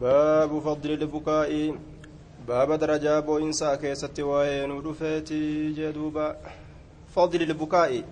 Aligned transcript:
باب 0.00 0.58
فضل 0.58 0.90
البكاء 0.90 1.50
باب 2.48 2.72
درجة 2.72 3.20
بوإنسا 3.20 3.74
كيست 3.74 4.20
وين 4.20 4.70
ودفيتي 4.70 5.72
جدوبا 5.72 6.36
فضل 7.14 7.42
البكاء 7.42 8.04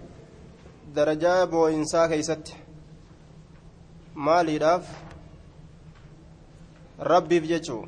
درجة 0.94 1.44
بوإنسا 1.44 2.06
كيست 2.06 2.66
maaliidhaaf 4.16 4.84
rabbiif 7.10 7.44
jechuu 7.50 7.82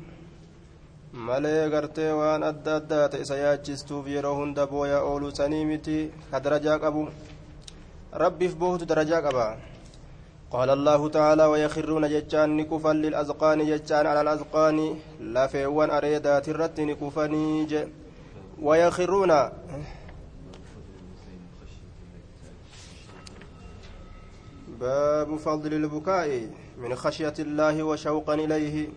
malee 1.27 1.69
gartee 1.73 2.11
waan 2.19 2.43
adda 2.49 2.75
addaa 2.79 3.07
ta'e 3.13 3.21
isa 3.25 3.37
yaachistuuf 3.39 4.09
yeroo 4.15 4.35
hunda 4.39 4.67
booya 4.73 4.99
ooluu 5.11 5.31
sanii 5.39 5.65
miti 5.69 5.95
ka 6.31 6.39
darajaa 6.47 6.77
qabu 6.83 7.01
rabbiif 8.23 8.53
boohutu 8.61 8.85
darajaa 8.91 9.21
qaba 9.27 9.47
قال 10.51 10.69
الله 10.69 11.09
تعالى 11.09 11.45
ويخرون 11.45 12.09
ججان 12.09 12.57
نكفا 12.57 12.93
للأذقان 12.93 13.65
ججان 13.65 14.05
على 14.07 14.21
الأذقان. 14.21 14.95
لا 15.19 15.47
فيوان 15.47 15.89
أريدا 15.89 16.39
ترت 16.39 16.79
نكفني 16.79 17.87
ويخرون. 18.61 19.31
باب 24.79 25.35
فضل 25.35 25.73
البكاء 25.73 26.49
من 26.77 26.95
خشية 26.95 27.33
الله 27.39 27.83
وشوقا 27.83 28.33
إليه. 28.33 28.89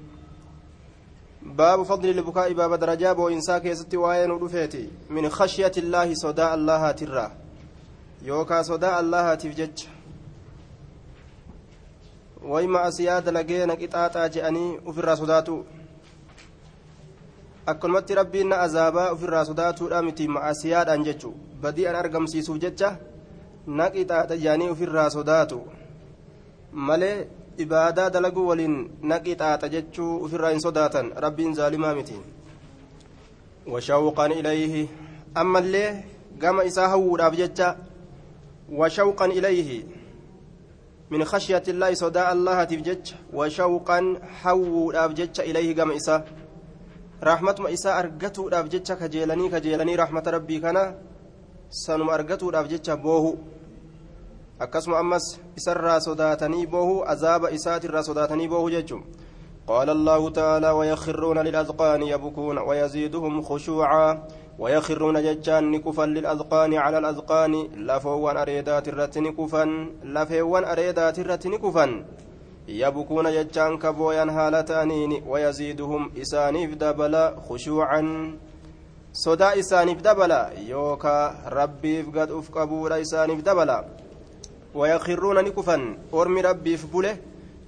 باب 1.42 1.82
فضل 1.82 2.08
البكاء 2.08 2.52
باب 2.52 2.74
درجاب 2.74 3.18
وإنسا 3.18 3.58
كيست 3.58 3.94
وآيان 3.94 4.30
من 5.10 5.28
خشية 5.28 5.72
الله 5.78 6.14
صداء 6.14 6.54
الله 6.54 6.90
ترى. 6.90 7.30
يوكا 8.22 8.62
صداء 8.62 9.00
الله 9.00 9.34
تفجج. 9.34 9.84
ويما 12.44 12.88
أسياد 12.88 13.28
لقينا 13.28 13.74
قطاطا 13.74 14.26
جأني 14.26 14.78
وفر 14.86 15.14
صداتو 15.14 15.62
akkanumatti 17.66 18.14
rabbiin 18.14 18.48
na 18.48 18.60
azaabaa 18.60 19.10
ofirraa 19.14 19.44
sodaatuudha 19.44 20.02
miti 20.02 20.28
ma'asiyaadhaan 20.28 21.04
jechu 21.04 21.30
badii 21.62 21.86
an 21.86 21.94
argamsiisuuf 21.96 22.58
jecha 22.64 22.96
na 23.66 23.86
qixaaxa 23.90 24.36
jaanii 24.44 24.68
ofirraa 24.68 25.10
sodaatu 25.16 25.58
malee 26.72 27.26
ibaadaa 27.64 28.10
dalaguu 28.10 28.46
waliin 28.48 28.76
na 29.02 29.20
qixaaxa 29.26 29.68
jechuu 29.74 30.24
ofirraa 30.24 30.50
hin 30.50 30.60
sodaatan 30.66 31.12
rabbiin 31.26 31.54
zaalimaa 31.54 31.94
miti 31.94 32.18
washawqan 33.74 34.32
ilayhi 34.32 34.90
ammallee 35.34 35.88
gama 36.38 36.64
isaa 36.64 36.88
hawwuudhaaf 36.88 37.36
jecha 37.42 37.76
washawqan 38.82 39.32
ilayhi 39.32 39.84
min 41.12 41.24
khashyati 41.30 41.70
illaahi 41.70 41.96
sodaa 42.02 42.26
allahatiif 42.34 42.82
jecha 42.88 43.16
washawqan 43.38 44.06
hawwuudhaaf 44.42 45.14
jecha 45.18 45.44
ilayhi 45.44 45.74
gama 45.74 45.94
isaa 46.00 46.22
rahmatuma 47.20 47.70
isaa 47.76 47.96
argatuudhaaf 48.02 48.68
jecha 48.74 48.96
kajeelanii 48.96 49.50
kajeelanii 49.54 49.96
rahmata 50.02 50.30
rabbii 50.36 50.60
kana 50.60 50.84
sanuma 51.84 52.14
argatuudhaaf 52.18 52.68
jecha 52.72 52.96
boohu 52.96 53.32
akkasuma 54.58 54.98
ammas 55.04 55.26
isarraa 55.56 56.00
sodaatanii 56.00 56.66
boohu 56.66 57.04
azaaba 57.14 57.50
isaatirraa 57.58 58.02
sodaatanii 58.08 58.48
boohu 58.48 58.70
jechuun 58.70 59.04
قال 59.66 59.90
الله 59.90 60.30
تعالى 60.30 60.70
ويخرون 60.70 61.38
للأذقان 61.38 62.02
يبكون 62.02 62.58
ويزيدهم 62.58 63.42
خشوعا 63.42 64.22
ويخرون 64.62 65.16
ججان 65.22 65.70
نكفا 65.70 66.06
للأذقان 66.16 66.72
على 66.74 66.98
الأذقان 66.98 67.54
لفوان 67.88 68.36
أريدات 68.36 68.88
الرت 68.88 69.18
نكفا 69.18 69.64
لفوان 70.04 70.64
أريدات 70.64 71.18
الرت 71.18 71.46
نكفا. 71.46 71.86
يبكون 72.68 73.26
ججان 73.36 73.78
كبويا 73.78 74.26
هالة 74.36 74.82
أنين 74.82 75.12
ويزيدهم 75.30 76.02
إسانيف 76.22 76.70
دبلا 76.74 77.24
خشوعا. 77.48 78.02
isaaniif 79.56 80.00
dabala 80.02 80.50
yookaa 80.68 81.34
rabbiif 81.46 82.06
gad 82.10 82.30
uf 82.30 82.50
qabuudha 82.50 82.98
isaaniif 82.98 83.42
dabala 83.42 83.84
ويخرون 84.74 85.44
نكفا 85.44 85.96
أرمي 86.14 86.40
ربي 86.40 86.76
في 86.76 86.86
بوله 86.86 87.16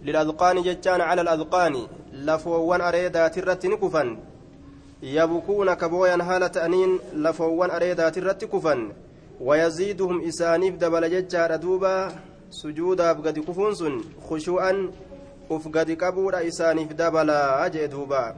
للأذقان 0.04 0.62
ججان 0.62 1.00
على 1.00 1.20
الأذقان 1.20 1.86
لفوان 2.12 2.80
أريدا 2.80 3.28
ترت 3.28 3.66
نكفا. 3.66 4.33
يبكون 5.04 5.74
كبويا 5.74 6.18
هالة 6.22 6.64
أنين 6.64 6.98
لفوان 7.14 7.70
أريدا 7.70 8.08
ترت 8.08 8.44
كفا 8.44 8.92
ويزيدهم 9.40 10.16
إسانيف 10.28 10.74
دبل 10.74 11.04
ججار 11.10 11.56
دوبا 11.56 12.08
سجودا 12.50 13.12
بقد 13.12 13.38
كفونس 13.38 13.84
خشوعا 14.30 14.90
أفقد 15.50 15.92
كبورا 15.92 16.48
إسانيف 16.48 16.92
دبلا 16.92 17.66
أجي 17.66 17.86
دوبا. 17.86 18.34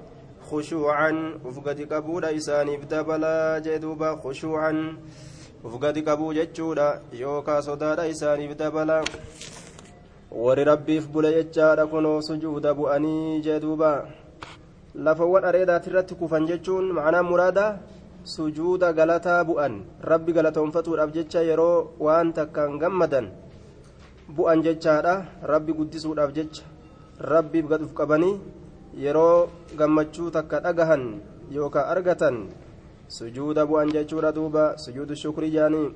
خشوعا 0.50 1.12
أفقد 1.47 1.82
كبورا 1.82 2.37
إسانيف 2.37 2.84
دبلا 2.84 3.56
أجي 3.56 3.78
دوبا. 3.78 4.21
خشوعا 4.25 4.97
ufgadi 5.66 6.03
qabuu 6.03 6.33
jechuudha 6.34 7.00
yookaa 7.21 7.62
sodaadha 7.62 8.06
isaaniif 8.06 8.53
dabala 8.56 9.04
warri 10.31 10.65
rabbiif 10.65 11.09
bule 11.09 11.31
jechaadha 11.37 11.87
kunoo 11.87 12.21
sujuuda 12.28 12.75
bu'anii 12.75 13.41
jee 13.47 13.60
lafawwan 15.04 15.44
areedaati 15.44 15.90
irratti 15.90 16.14
kufan 16.20 16.46
jechuun 16.50 16.92
macnaa 16.96 17.22
muraada 17.30 17.66
sujuuda 18.34 18.92
galataa 18.98 19.44
bu'an 19.48 19.74
rabbi 20.10 20.32
galatoonfatuudhaaf 20.36 21.10
jecha 21.16 21.42
yeroo 21.48 21.92
waan 22.06 22.32
takkaan 22.38 22.78
gammadan 22.82 23.26
bu'an 24.36 24.62
jechaadha 24.66 25.14
rabbi 25.52 25.72
guddisuudhaaf 25.78 26.32
jecha 26.38 26.64
rabbiif 27.32 27.66
gad 27.70 27.82
uf 27.86 27.92
qabanii 28.00 28.40
yeroo 29.04 29.48
gammachuu 29.78 30.30
takka 30.36 30.60
dhagahan 30.64 31.04
yookaa 31.56 31.86
argatan 31.92 32.48
sujuuda 33.18 33.66
bu'an 33.70 33.92
jechuudha 33.96 34.32
duuba 34.32 34.64
sujuudu 34.84 35.14
shukrii 35.22 35.50
jaanii 35.56 35.92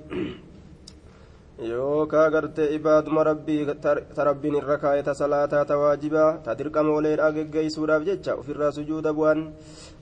yookaa 1.60 2.30
gartee 2.30 2.74
ibaaduma 2.74 3.24
rabbii 3.24 3.66
ta 3.82 4.24
rabbiin 4.24 4.56
irra 4.60 4.78
kaa'e 4.78 5.02
ta 5.02 5.14
salaataa 5.14 5.64
ta 5.64 5.76
waajibaa 5.76 6.38
ta 6.44 6.54
dirqama 6.54 6.96
oleedhaa 6.96 7.32
geggeeysuudhaaf 7.36 8.04
jecha 8.08 8.34
ofirraa 8.40 8.72
sujuuda 8.72 9.12
bu'an. 9.12 9.52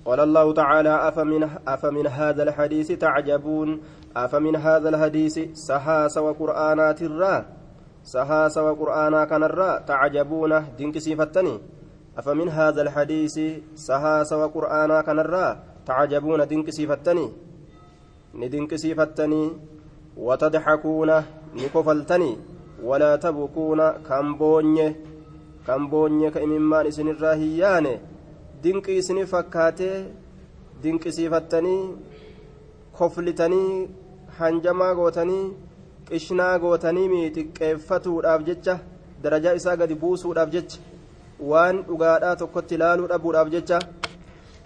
قال 0.08 0.20
الله 0.20 0.52
تعالى 0.52 1.08
أفمن, 1.08 1.42
أفمن 1.68 2.06
هذا 2.06 2.42
الحديث 2.42 2.92
تعجبون 2.92 3.80
أفمن 4.16 4.56
هذا 4.56 4.88
الحديث 4.88 5.36
سهاس 5.52 6.18
وقرآنات 6.18 7.02
الرا 7.02 7.46
سهاس 8.02 8.58
وقرآنا 8.58 9.24
كان 9.24 9.42
الرا 9.44 9.78
تعجبون 9.78 10.52
دينك 10.78 10.98
سيفتني 10.98 11.60
أفمن 12.18 12.48
هذا 12.48 12.82
الحديث 12.82 13.36
سهاس 13.74 14.32
وقرآنا 14.32 15.02
كان 15.02 15.18
الرا 15.18 15.46
تعجبون 15.86 16.46
دنكسيفتني 16.46 17.26
ندنكسيفتني 18.34 19.42
وتضحكون 20.16 21.10
نكفلتني 21.64 22.32
ولا 22.88 23.16
تبكون 23.16 23.80
كمبوني 24.08 24.94
كمبوني 25.66 26.30
كإممان 26.30 26.86
إسن 26.86 27.08
الراهيان 27.08 27.86
دنك 28.64 28.86
إسن 28.90 29.18
فكاتي 29.24 29.90
دنكسيفتني 30.84 31.76
كفلتني 32.98 33.88
hanjamaa 34.38 34.94
gootanii 34.94 35.44
qishnaa 36.08 36.58
gootanii 36.62 37.08
miixiqqeeffatuudhaaf 37.12 38.42
jecha 38.48 38.74
darajaa 39.22 39.54
isaa 39.60 39.76
gadi 39.80 39.94
buusuudhaaf 40.02 40.50
jecha 40.52 40.78
waan 41.52 41.80
dhugaadhaa 41.88 42.36
tokkotti 42.42 42.74
ilaaluu 42.78 43.08
dhabuudhaaf 43.12 43.48
jecha 43.54 43.78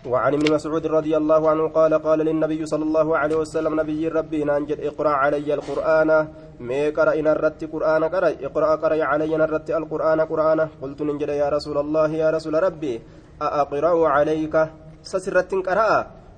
وعن 0.03 0.35
ابن 0.35 0.53
مسعود 0.53 0.87
رضي 0.87 1.17
الله 1.17 1.51
عنه 1.51 1.69
قال 1.69 1.95
قال 1.95 2.19
للنبي 2.19 2.67
صلى 2.67 2.85
الله 2.85 3.19
عليه 3.19 3.37
وسلم 3.37 3.81
نبي 3.81 4.09
ربي 4.09 4.45
ننجد 4.45 4.79
اقرأ 4.81 5.13
علي 5.23 5.55
القرآن. 5.55 6.11
قرأ 6.97 7.13
إن 7.21 7.27
الرت 7.27 7.61
قرآن 7.73 8.03
قرأ 8.05 8.31
اقرأ 8.47 8.71
قرأ 8.83 9.05
علي 9.05 9.33
الرت 9.37 9.71
القرآن 9.71 10.21
قرآن. 10.21 10.61
قلت 10.83 11.03
ننجد 11.03 11.29
يا 11.29 11.49
رسول 11.49 11.79
الله 11.79 12.11
يا 12.23 12.29
رسول 12.35 12.55
ربي 12.63 12.95
أقرأ 13.43 14.09
عليك؟ 14.09 14.55
سسرت 15.03 15.53
قرأ 15.67 15.91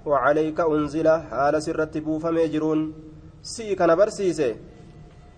وعليك 0.06 0.58
أنزل 0.60 1.08
حال 1.08 1.54
سرت 1.62 1.94
بوفمي 2.04 2.48
جرون. 2.52 2.80
سي 3.42 3.74
كان 3.74 3.90
برسيسي 3.96 4.56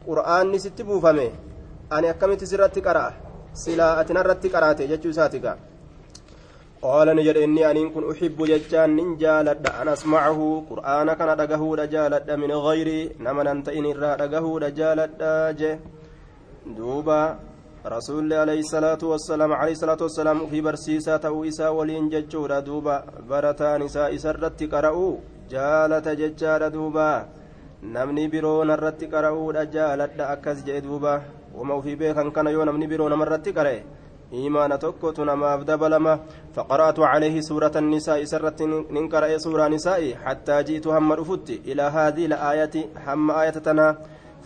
قرآن 0.06 0.58
ست 0.58 0.82
بوفمي 0.82 1.28
أنا 1.92 2.10
أكملت 2.10 2.42
سرت 2.44 2.78
قرأ 2.86 3.06
سلا 3.54 4.00
أتنرت 4.00 4.46
قرأت 4.54 4.82
جتشو 4.82 5.10
ساتك 5.10 5.46
قال 6.86 7.08
نجد 7.18 7.36
إني 7.46 7.62
أن 7.70 7.78
كن 7.94 8.04
أحب 8.12 8.38
ججان 8.50 8.90
من 8.98 9.08
جالد 9.22 9.66
أن 9.80 9.88
أسمعه. 9.96 10.40
قرآن 10.70 11.08
كان 11.18 11.30
دقه 11.40 11.62
جالد 11.94 12.28
من 12.42 12.50
غيري 12.66 13.00
نمن 13.24 13.46
أنت 13.54 13.68
إن 13.78 13.86
الرا 13.94 14.12
دقه 14.22 14.46
جالد 14.80 15.22
دوبا 16.78 17.22
رسول 17.96 18.32
عليه 18.42 18.60
الصلاة 18.66 19.02
والسلام 19.12 19.50
عليه 19.60 19.74
الصلاة 19.78 20.00
والسلام 20.06 20.38
في 20.50 20.58
برسيسة 20.66 21.24
وإسا 21.36 21.68
ولين 21.68 22.04
ججورا 22.12 22.58
دوبا. 22.68 22.96
برتا 23.30 23.70
نساء 23.82 24.16
سرت 24.24 24.60
قرأوا 24.72 25.12
جالت 25.50 26.06
ججار 26.20 26.62
دوبا. 26.76 27.12
biroon 28.32 28.70
irratti 28.74 29.06
qara'uudha 29.06 29.70
jaaladha 29.74 30.30
akkas 30.34 30.64
jee 30.66 30.80
duuba 30.80 31.22
wama 31.54 31.76
ufii 31.76 31.96
beekan 31.96 32.32
kana 32.32 32.50
yoo 32.50 32.64
namni 32.64 32.86
biroo 32.86 33.08
namarratti 33.08 33.52
qara'e 33.52 33.84
إيمان 34.32 34.78
تكوت 34.78 35.20
نماف 35.20 35.62
دبلما 35.62 36.20
فقرأت 36.54 36.98
عليه 37.00 37.40
سورة 37.40 37.72
النساء 37.76 38.24
سرت 38.24 38.62
ننقرأ 38.62 39.38
سورة 39.38 39.68
نساء 39.68 40.14
حتى 40.24 40.62
جئت 40.62 40.86
هم 40.86 41.12
رفت 41.12 41.50
إلى 41.50 41.82
هذه 41.82 42.26
الآية 42.26 42.74
هم 43.06 43.30
آية 43.30 43.50
تنا 43.50 43.98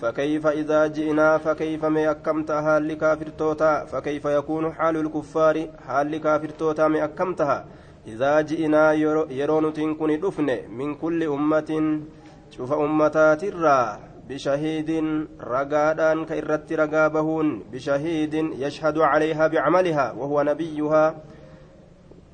فكيف 0.03 0.47
إذا 0.47 0.87
جئنا 0.87 1.39
فكيف 1.39 1.85
ما 1.85 2.11
أكمتها 2.11 2.79
لكافر 2.81 3.29
توتا 3.29 3.85
فكيف 3.85 4.25
يكون 4.25 4.73
حال 4.73 4.97
الكفار 4.97 5.67
حال 5.87 6.11
لكافر 6.11 6.49
توتا 6.49 6.89
ما 6.89 7.05
أكمتها 7.05 7.65
إذا 8.07 8.41
جئنا 8.41 8.93
يرون 9.31 9.73
تنكن 9.73 10.21
دفن 10.21 10.59
من 10.71 10.95
كل 10.95 11.23
أمة 11.23 12.01
شوف 12.51 12.73
أمتات 12.73 13.45
الرّ 14.31 14.37
بشهيد 14.37 14.91
رقادان 15.41 16.25
كإرت 16.25 16.73
رقابهون 16.73 17.63
بشهيد 17.73 18.35
يشهد 18.35 18.99
عليها 18.99 19.47
بعملها 19.47 20.13
وهو 20.13 20.43
نبيها. 20.43 21.17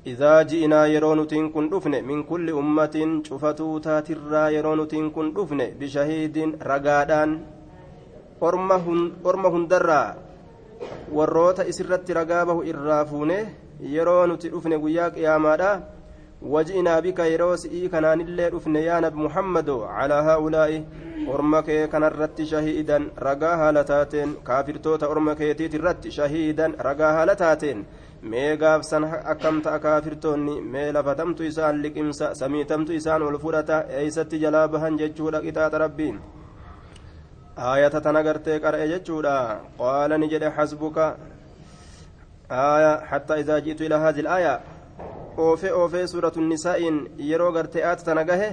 إذا 0.07 0.41
جئنا 0.41 0.85
يرون 0.85 1.27
تنكن 1.27 1.69
دفن 1.69 2.03
من 2.03 2.23
كل 2.23 2.49
أمة 2.49 3.21
شفتو 3.23 3.77
تاترا 3.77 4.49
يرون 4.49 4.87
تنكن 4.87 5.33
دفن 5.33 5.57
بشهيد 5.79 6.57
رقادان. 6.63 7.39
orma 8.41 9.49
hundarraa 9.49 10.15
warroota 11.13 11.65
isirratti 11.65 12.13
ragaa 12.13 12.45
bahu 12.45 12.63
irraa 12.63 13.05
fuune 13.05 13.55
yeroo 13.81 14.27
nuti 14.27 14.49
dhufne 14.49 14.77
guyyaa 14.77 15.09
qiyaamaadha 15.09 15.81
وجئنا 16.41 16.99
بك 16.99 17.19
يروسئي 17.19 17.87
كنان 17.87 18.21
اللي 18.21 18.47
رفن 18.47 18.75
يا 18.75 18.99
نبي 18.99 19.17
محمد 19.17 19.69
على 19.69 20.13
هؤلاء 20.13 20.83
أرمك 21.27 21.89
كان 21.89 22.03
الرت 22.03 22.41
شهيدا 22.41 23.07
رقاها 23.19 23.71
لتاتين 23.71 24.35
كافر 24.47 24.75
توتا 24.75 25.05
أرمك 25.11 25.41
يتيت 25.41 25.75
الرت 25.75 26.07
شهيدا 26.07 26.67
رقاها 26.81 27.25
لتاتين 27.25 27.85
mee 28.21 28.57
gaafsan 28.57 29.03
akkam 29.31 29.61
ta'a 29.61 29.79
kaafirtoonni 29.79 30.61
mee 30.61 30.91
lafatamtu 30.91 31.43
isaan 31.49 31.81
liqimsa 31.83 32.33
samiitamtu 32.39 32.93
isaan 32.99 33.21
ol 33.21 33.37
fudhata 33.43 33.85
eeysatti 33.99 34.39
jalaa 34.43 34.67
bahan 34.67 34.97
jechuudha 35.01 35.41
qixaaxa 35.45 35.81
rabbiin 35.83 36.17
aayata 37.57 38.01
tana 38.01 38.23
gartee 38.27 38.59
qara'e 38.63 38.87
jechuudha 38.93 39.35
qaala 39.77 40.17
ni 40.17 40.29
jedhe 40.33 40.49
xasbuka 40.57 41.05
aaya 42.49 42.91
xattaa 43.09 43.37
idaa 43.43 43.59
ji'tu 43.67 43.87
ilaa 43.89 44.01
haadi 44.05 44.19
ilaaya 44.25 44.59
oofee 45.46 45.72
oofee 45.80 46.06
suuratu 46.12 46.40
nisaa'iin 46.52 46.98
yeroo 47.30 47.52
gartee 47.56 47.84
aata 47.90 48.04
tana 48.08 48.24
gahe 48.30 48.48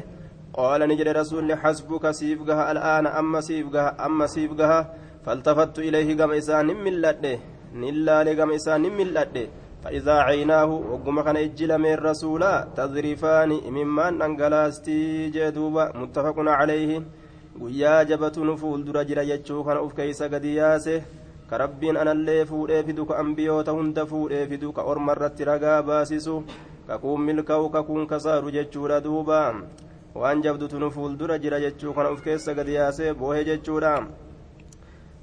qaala 0.57 0.87
ni 0.87 0.95
jedhe 0.99 1.13
rasuulli 1.21 1.55
xasbuka 1.63 2.13
siif 2.19 2.39
gaha 2.49 2.63
al'aana 2.73 3.13
amma 3.21 3.41
siif 3.47 3.67
gaha 3.75 3.95
amma 4.07 4.27
siif 4.33 4.51
gaha 4.59 4.79
faltafattu 5.25 5.81
ilayhi 5.89 6.15
gama 6.15 6.35
isaa 6.41 6.63
nin 6.63 6.77
milladhe 6.85 7.33
nin 7.81 8.05
laale 8.05 8.35
gama 8.35 8.53
isaa 8.59 8.77
nin 8.77 8.93
milladhe 9.01 9.45
فإذا 9.83 10.15
عيناه 10.27 10.65
وقم 10.91 11.21
كان 11.21 11.37
إجل 11.37 11.71
من 11.77 11.95
رسولا 11.95 12.67
تذرفان 12.75 13.49
ممن 13.75 14.21
أنقلاستي 14.21 15.29
جدوبا 15.29 15.91
متفق 15.95 16.35
عليه 16.39 17.01
guyyaa 17.59 18.05
jabatu 18.05 18.45
nu 18.45 18.57
fuuldura 18.57 19.03
jira 19.03 19.25
jechuu 19.25 19.63
kana 19.67 19.81
uf 19.81 19.93
keeysa 19.93 20.29
gadi 20.31 20.55
yaase 20.55 21.03
ka 21.49 21.57
rabbiin 21.57 21.97
anallee 21.97 22.45
fuudhee 22.45 22.83
fidu 22.87 23.05
ka 23.05 23.17
ambiyoota 23.23 23.71
hunda 23.75 24.05
fuudhee 24.11 24.47
fidu 24.47 24.71
ka 24.71 24.83
kakuun 26.86 27.20
milkaa'u 27.20 27.70
kakuun 27.70 28.06
kasaaru 28.06 28.50
jechuudha 28.50 29.00
duuba. 29.00 29.54
Waan 30.14 30.42
jabdutu 30.42 30.78
nu 30.78 30.90
fuuldura 30.90 31.38
jira 31.38 31.60
jechuu 31.60 31.94
kana 31.94 32.10
uf 32.10 32.22
keessa 32.22 32.54
gadi 32.54 32.74
yaasee 32.74 33.14
boohe 33.14 33.44
jechuudha. 33.44 33.94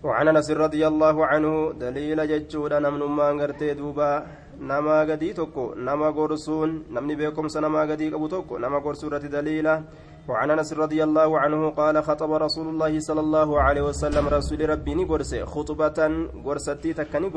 وعن 0.04 0.28
انس 0.28 0.52
رضي 0.52 0.82
الله 0.88 1.26
عنه 1.26 1.74
دليل 1.78 2.20
ججودا 2.32 2.80
نمن 2.80 3.02
ما 3.18 3.28
غرتي 3.40 3.74
دوبا 3.74 4.12
نما 4.60 4.98
غدي 5.10 5.34
توكو 5.34 5.66
نما 5.88 6.08
غورسون 6.18 6.70
نمني 6.94 7.16
بكم 7.16 7.48
سنما 7.48 7.82
غدي 7.90 8.08
ابو 8.18 8.28
توكو 8.28 8.58
نما 8.58 8.78
غورسورة 8.78 9.24
دليلا 9.38 9.76
وعن 10.30 10.52
انس 10.52 10.74
رضي 10.74 11.04
الله 11.04 11.40
عنه 11.40 11.70
قال 11.70 12.04
خطب 12.04 12.32
رسول 12.46 12.68
الله 12.74 13.00
صلى 13.00 13.22
الله 13.26 13.50
عليه 13.62 13.84
وسلم 13.90 14.26
رسول 14.38 14.70
ربي 14.70 14.94
نغرسي 15.00 15.46
خطبة 15.46 16.00
غرستي 16.46 16.94
تكني 16.94 17.30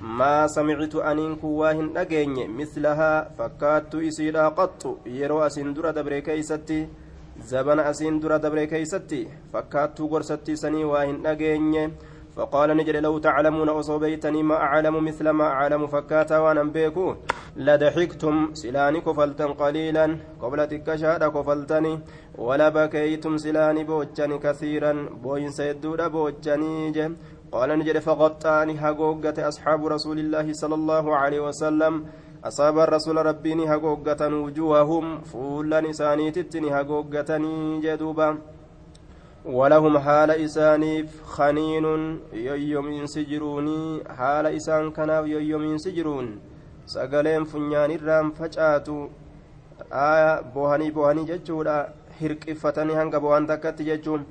ما 0.00 0.46
سمعت 0.46 0.94
أنين 0.94 1.36
كواهن 1.36 1.96
أجيني 1.96 2.48
مثلها 2.48 3.30
فكات 3.38 3.94
إسيرا 3.94 4.48
قط 4.48 4.98
يرو 5.06 5.46
أسين 5.46 5.74
درا 5.74 5.90
دبري 5.90 6.20
كيستي 6.20 6.88
زبن 7.40 7.80
أسين 7.80 8.20
درا 8.20 8.36
دبري 8.36 8.66
كيستي 8.66 9.28
فكات 9.52 10.00
غرستي 10.00 10.56
سني 10.56 10.84
واهن 10.84 11.26
أجيني 11.26 11.90
فقال 12.36 12.76
نجري 12.76 13.00
لو 13.00 13.18
تعلمون 13.18 13.68
أصوبيتني 13.68 14.42
ما 14.42 14.54
أعلم 14.54 15.04
مثل 15.04 15.28
ما 15.30 15.44
أعلم 15.44 15.86
فكاتا 15.86 16.38
وأنا 16.38 16.62
بيكو 16.62 17.14
لضحكتم 17.56 18.54
سلاني 18.54 19.00
كفلتن 19.00 19.52
قليلا 19.52 20.06
قبل 20.42 20.66
تكشاد 20.68 21.24
كفلتني 21.24 22.00
ولا 22.38 22.68
بكيتم 22.68 23.36
سلاني 23.36 23.84
بوجني 23.84 24.38
كثيرا 24.38 24.92
بوين 25.22 25.50
سيدود 25.50 26.00
بوجني 26.12 26.90
جم 26.90 27.16
قال 27.52 27.78
نجري 27.78 28.00
فغطاني 28.00 28.74
هقوقة 28.78 29.48
أصحاب 29.48 29.86
رسول 29.86 30.18
الله 30.18 30.52
صلى 30.52 30.74
الله 30.74 31.16
عليه 31.16 31.40
وسلم. 31.40 32.06
أصاب 32.44 32.78
الرسول 32.78 33.16
ربيني 33.26 33.64
هقوقة 33.72 34.22
وجوههم 34.28 35.20
فولا 35.20 35.80
نساني 35.80 36.30
تتني 36.30 36.70
هقوقتني 36.70 37.80
جدوبا 37.80 38.38
ولهم 39.44 39.98
حال 39.98 40.30
إسانيف 40.30 41.22
خنين 41.24 41.86
يوم 42.72 42.86
ينسجروني. 42.92 44.04
حال 44.18 44.46
إسان 44.46 44.90
كناف 44.90 45.26
يوم 45.26 45.62
ينسجرون. 45.62 46.26
سقلين 46.86 47.44
فنيان 47.44 47.90
الرام 47.90 48.30
فجأتوا 48.30 49.08
آية 49.92 50.40
بوهني 50.40 50.90
بوهني 50.90 51.24
ججودا 51.24 51.78
هرقفتني 52.20 52.92
هنگ 52.94 53.16
بوهن 53.16 53.46
تكت 53.46 53.82
ججون 53.82 54.24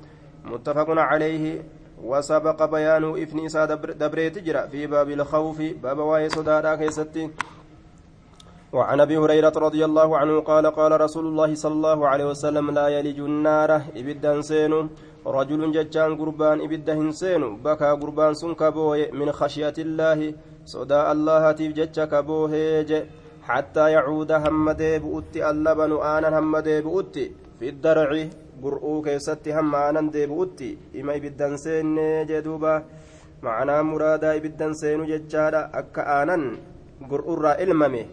متفق 0.46 0.90
عليه. 0.90 1.64
وسبق 2.04 2.66
بيان 2.66 3.04
إفن 3.24 3.46
إسا 3.46 3.66
دبريت 4.02 4.38
جرا 4.40 4.68
في 4.68 4.88
باب 4.88 5.10
الخوف 5.10 5.62
باب 5.84 6.00
واي 6.00 6.30
صدارا 6.30 6.76
كيستي. 6.76 7.30
وعن 8.74 9.00
أبي 9.02 9.18
هريرة 9.18 9.54
رضي 9.56 9.86
الله 9.86 10.18
عنه 10.18 10.40
قال 10.40 10.66
قال 10.68 11.02
رسول 11.02 11.26
الله 11.26 11.56
صلى 11.56 11.74
الله 11.74 12.08
عليه 12.08 12.26
وسلم 12.26 12.72
لا 12.72 12.88
يلج 12.88 13.20
النار 13.20 13.82
إبدا 13.96 14.42
سينو. 14.42 14.88
رجل 15.26 15.72
ججان 15.72 16.16
قربان 16.20 16.62
إبدا 16.62 16.94
هنسين 16.94 17.58
بكى 17.64 17.92
قربان 18.02 18.34
سن 18.34 18.56
من 19.14 19.32
خشية 19.32 19.74
الله. 19.78 20.34
صدى 20.66 21.02
الله 21.12 21.52
تيف 21.52 22.00
كبوه 22.12 22.54
حتى 23.48 23.92
يعود 23.92 24.32
همد 24.32 24.82
بؤتي 25.04 25.50
اللبن 25.50 25.92
آنا 26.02 26.40
همد 26.40 26.68
بؤتي. 26.86 27.26
في 27.60 27.70
الدرع 27.70 28.10
قرؤو 28.63 29.03
كيستي 29.03 29.53
هم 29.57 29.75
آنا 29.75 30.01
بؤتي 30.31 30.71
إما 31.01 31.17
ابدا 31.17 31.57
سين 31.57 31.97
جدوبا 32.31 32.75
معنى 33.43 33.83
مرادا 33.83 34.37
ابدا 34.37 34.73
سين 34.73 35.01
ججالا 35.11 35.79
أكا 35.79 36.23
آنا 36.23 36.37
قرؤو 37.11 37.35
را 37.35 37.53
إلممه 37.63 38.05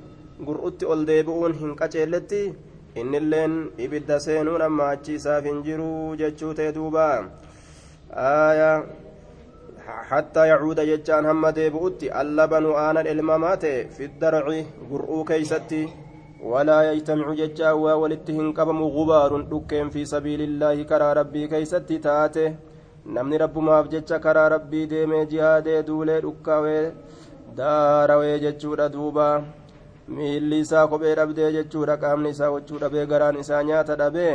gur'utti 0.46 0.86
ol 0.86 1.02
deebi'uun 1.10 1.54
hin 1.60 1.72
qaceelletti 1.80 2.42
innilleen 3.02 3.54
ibidda 3.86 4.20
seenuun 4.26 4.62
amma 4.68 4.90
achi 4.96 5.16
isaaf 5.20 5.48
hin 5.50 5.64
jiru 5.68 5.92
jechuu 6.22 6.54
ta'e 6.54 6.72
duuba 6.78 7.08
حتى 9.88 10.48
يعود 10.48 10.80
ججان 10.80 11.26
هم 11.26 11.50
ديبؤتي 11.50 12.22
اللبن 12.22 12.66
آنا 12.76 13.02
الممات 13.02 13.66
في 13.66 14.04
الدرع 14.06 14.46
قرؤو 14.92 15.24
كيستي 15.24 15.88
ولا 16.44 16.92
يجتمع 16.92 17.34
ججا 17.34 17.72
ولتهن 17.72 18.54
قبم 18.54 18.80
غبار 18.84 19.42
دكين 19.42 19.90
في 19.90 20.06
سبيل 20.06 20.42
الله 20.42 20.84
كرى 20.84 21.14
ربي 21.14 21.48
كيستي 21.48 21.98
تاته 21.98 22.54
namni 23.08 23.38
rabbumaaf 23.40 23.88
jecha 23.92 24.20
karaa 24.20 24.50
rabbii 24.52 24.88
deemee 24.92 25.26
jihaadee 25.32 25.84
duulee 25.90 26.18
dhukkaawee 26.24 26.92
daarawee 27.60 28.40
jechuudha 28.42 28.88
duuba 28.96 29.28
miilli 30.16 30.60
isaa 30.64 30.88
kophee 30.94 31.14
dhabdee 31.20 31.52
jechuudha 31.58 31.96
qaamni 32.02 32.34
isaa 32.36 32.50
wachuu 32.56 32.82
dhabee 32.82 33.06
garaan 33.12 33.40
isaa 33.44 33.62
nyaata 33.70 33.96
dhabee 34.02 34.34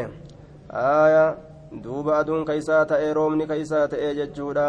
aya 0.84 1.26
duuba 1.84 2.16
aduun 2.20 2.46
ka 2.48 2.56
isaa 2.62 2.80
ta'ee 2.94 3.12
roobni 3.18 3.46
ka 3.50 3.60
isaa 3.64 3.84
ta'ee 3.94 4.14
jechuudha 4.20 4.66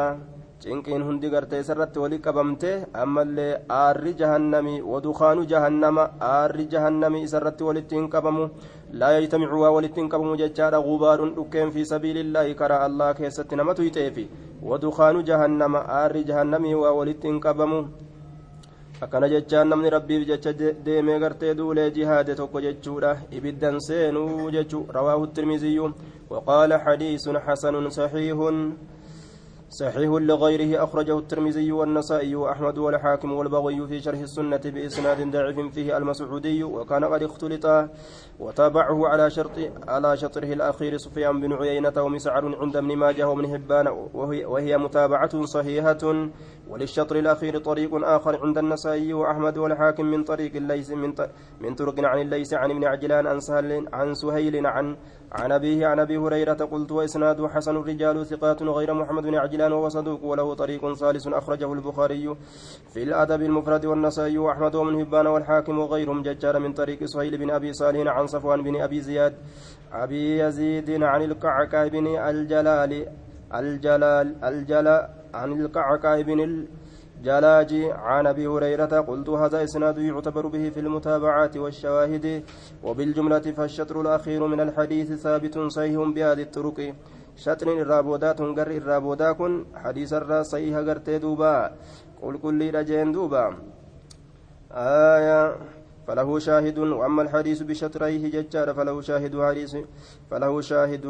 Cinqiin 0.62 1.02
hundi 1.06 1.28
gartee 1.34 1.60
isarratti 1.64 1.98
wali 2.02 2.18
qabamte 2.26 2.70
ammallee 3.02 3.50
aarri 3.74 4.12
jahannamii 4.20 4.80
wadukaanu 4.92 5.44
jahannama 5.52 6.04
aarri 6.28 6.64
jahannamii 6.72 7.22
isarratti 7.28 7.68
walitti 7.68 7.94
hin 7.98 8.08
qabamu 8.14 8.48
laa 9.02 9.12
yajtamicu 9.16 9.60
waa 9.62 9.70
walitti 9.76 10.00
hin 10.00 10.10
qabamu 10.14 10.34
jechaadha 10.42 10.80
gubaadhun 10.88 11.30
dhukkeen 11.36 11.70
fi 11.76 11.86
sabiilillaahi 11.92 12.58
karaa 12.62 12.80
allah 12.88 13.12
keessatti 13.20 13.60
nama 13.62 13.74
tuyxeefi 13.80 14.26
wadukaanu 14.72 15.22
jahannama 15.30 15.84
aarri 16.00 16.24
jahannamii 16.32 16.74
waa 16.82 16.92
walitti 16.98 17.28
hin 17.32 17.40
qabamu 17.46 17.80
akkana 19.06 19.30
jechaan 19.36 19.68
namni 19.76 19.90
rabbiif 19.98 20.26
jecha 20.28 20.52
deemee 20.86 21.18
gartee 21.22 21.54
duulee 21.62 21.88
jihaade 21.96 22.34
tokko 22.42 22.66
jechuudha 22.68 23.16
ibiddan 23.40 23.80
seenuu 23.88 24.50
jechu 24.58 24.86
rawaahu 24.96 25.26
tirmiziyyu 25.38 25.94
waqaala 26.30 26.84
xadiisun 26.86 27.38
xasanun 27.46 27.90
saxiihun 27.98 28.56
صحيح 29.70 30.10
لغيره 30.10 30.84
أخرجه 30.84 31.18
الترمذي 31.18 31.72
والنسائي 31.72 32.34
وأحمد 32.34 32.78
والحاكم 32.78 33.32
والبغي 33.32 33.87
في 33.87 34.00
شرح 34.00 34.18
السنة 34.18 34.60
بإسناد 34.64 35.30
ضعيف 35.30 35.75
فيه 35.75 35.96
المسعودي 35.96 36.64
وكان 36.64 37.04
قد 37.04 37.22
اختلط 37.22 37.90
وتابعه 38.40 39.08
على 39.08 39.30
شرط 39.30 39.50
على 39.88 40.16
شطره 40.16 40.52
الأخير 40.52 40.96
سفيان 40.96 41.40
بن 41.40 41.52
عيينة 41.52 41.92
ومسعر 41.96 42.56
عند 42.60 42.76
ابن 42.76 42.96
ماجه 42.96 43.28
وابن 43.28 43.44
هبان 43.44 43.88
وهي, 44.14 44.44
وهي 44.44 44.78
متابعة 44.78 45.44
صحيحة 45.44 46.28
وللشطر 46.68 47.16
الأخير 47.16 47.58
طريق 47.58 47.90
آخر 47.94 48.46
عند 48.46 48.58
النسائي 48.58 49.12
وأحمد 49.12 49.58
والحاكم 49.58 50.04
من 50.04 50.25
طريق 50.25 50.56
الليث 50.56 50.90
من, 50.90 51.14
من 51.60 51.75
طرق 51.75 51.94
عن 51.98 52.20
الليث 52.20 52.54
عن 52.54 52.70
ابن 52.70 52.84
عجلان 52.84 53.26
عن 53.26 53.40
سهل 53.40 53.88
عن 53.92 54.14
سهيل 54.14 54.66
عن 54.66 54.96
عن 55.32 55.52
أبيه 55.52 55.87
عن 55.87 56.00
أبي 56.00 56.16
هريرة 56.16 56.54
قلت 56.54 56.92
وإسناده 56.92 57.49
حسن 57.49 57.76
الرجال 57.76 58.26
ثقات 58.26 58.62
غير 58.62 58.94
محمد 58.94 59.23
بن 59.23 59.35
عجلان 59.35 59.73
وهو 59.73 59.88
صدوق 59.88 60.25
وله 60.25 60.54
طريق 60.54 60.92
ثالث 60.92 61.28
أخرجه 61.28 61.73
البخاري 61.73 62.37
في 62.92 63.02
الأدب 63.02 63.42
المفرد 63.42 63.87
والنسائي 63.87 64.38
وأحمد 64.38 64.75
ومن 64.75 65.00
هبان 65.00 65.26
والحاكم 65.26 65.78
وغيرهم 65.78 66.23
ججار 66.23 66.58
من 66.58 66.73
طريق 66.73 67.04
سهيل 67.04 67.38
بن 67.38 67.50
أبي 67.50 67.73
صالح 67.73 68.12
عن 68.16 68.26
صفوان 68.26 68.62
بن 68.62 68.80
أبي 68.80 69.00
زياد 69.00 69.35
أبي 69.92 70.38
يزيد 70.38 71.02
عن 71.02 71.23
القعقاع 71.23 71.87
بن 71.88 72.06
الجلال 72.06 73.06
الجلال 73.54 74.44
الجلال 74.44 75.08
عن 75.35 75.52
القعقاع 75.61 76.20
بن 76.20 76.66
جلاجي 77.22 77.92
عن 77.92 78.26
أبي 78.26 78.46
هريرة 78.46 79.00
قلت 79.00 79.28
هذا 79.28 79.64
إسناد 79.64 79.98
يعتبر 79.98 80.46
به 80.46 80.70
في 80.70 80.80
المتابعات 80.80 81.56
والشواهد 81.56 82.42
وبالجملة 82.82 83.46
فالشطر 83.56 84.00
الأخير 84.00 84.46
من 84.46 84.60
الحديث 84.60 85.12
ثابت 85.12 85.58
صحيح 85.58 85.98
بهذه 86.14 86.42
الطرق. 86.42 86.94
شطر 87.37 87.68
الرابودات 87.72 88.40
غر 88.40 88.70
الرابودا 88.70 89.32
كن 89.32 89.64
حديث 89.75 90.12
الرا 90.12 90.42
صحيح 90.42 90.76
غرتي 90.76 91.18
دوبا 91.18 91.70
قل 92.22 92.38
كل 92.38 92.75
رجين 92.75 93.12
دوبا. 93.12 93.56
آية 94.72 95.56
فله 96.06 96.38
شاهد 96.38 96.78
وأما 96.78 97.22
الحديث 97.22 97.62
بشطريه 97.62 98.30
ججار 98.30 98.75
فله 98.75 99.00
شاهد 99.00 99.42
حديث 99.42 99.76
فله 100.30 100.60
شاهد. 100.60 101.06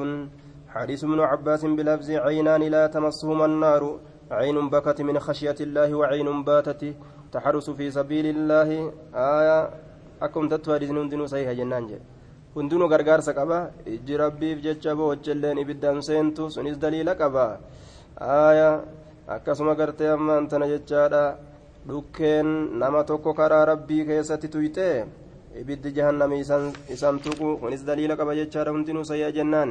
حديث 0.69 1.05
ابن 1.05 1.21
عباس 1.21 1.65
بلفظ 1.65 2.11
عينان 2.11 2.63
لا 2.63 2.87
تمسهما 2.87 3.45
النار. 3.45 4.01
عين 4.31 4.57
بكت 4.69 4.99
من 5.09 5.17
خشية 5.19 5.59
الله 5.61 5.89
وعين 5.95 6.29
باتت 6.45 6.83
تحرس 7.33 7.71
في 7.71 7.91
سبيل 7.91 8.27
الله 8.35 8.69
آية 9.15 9.59
أكم 10.23 10.45
تتوارث 10.49 10.91
هندنو 10.91 11.27
صحيح 11.33 11.49
جنان 11.59 11.85
جي 11.89 11.99
هندنو 12.57 12.85
غرغارسا 12.93 13.33
قبا 13.39 13.59
إجي 13.87 14.15
ربيف 14.17 14.57
جتشا 14.65 14.93
بوجلين 14.99 15.57
إبدان 15.63 16.01
سينتو 16.01 16.49
سنس 16.55 16.77
دليل 16.77 17.09
قبا 17.21 17.47
آية 18.21 18.71
akkasuma 19.29 19.75
gartee 19.77 20.09
amma 20.09 20.41
antana 20.41 20.67
jechaadha 20.73 21.37
dhukkeen 21.89 22.79
nama 22.81 23.05
tokko 23.05 23.35
karaa 23.37 23.65
rabbii 23.71 24.07
keessatti 24.09 24.49
tuyxe 24.49 25.05
ibiddi 25.61 25.93
jahannami 25.97 26.41
isan 26.41 27.17
tuqu 27.25 27.61
kunis 27.61 27.85
daliila 27.85 28.17
qaba 28.17 28.33
jechaadha 28.41 28.73
hundinuu 28.73 29.05
sayyaa 29.05 29.33
jennaan 29.37 29.71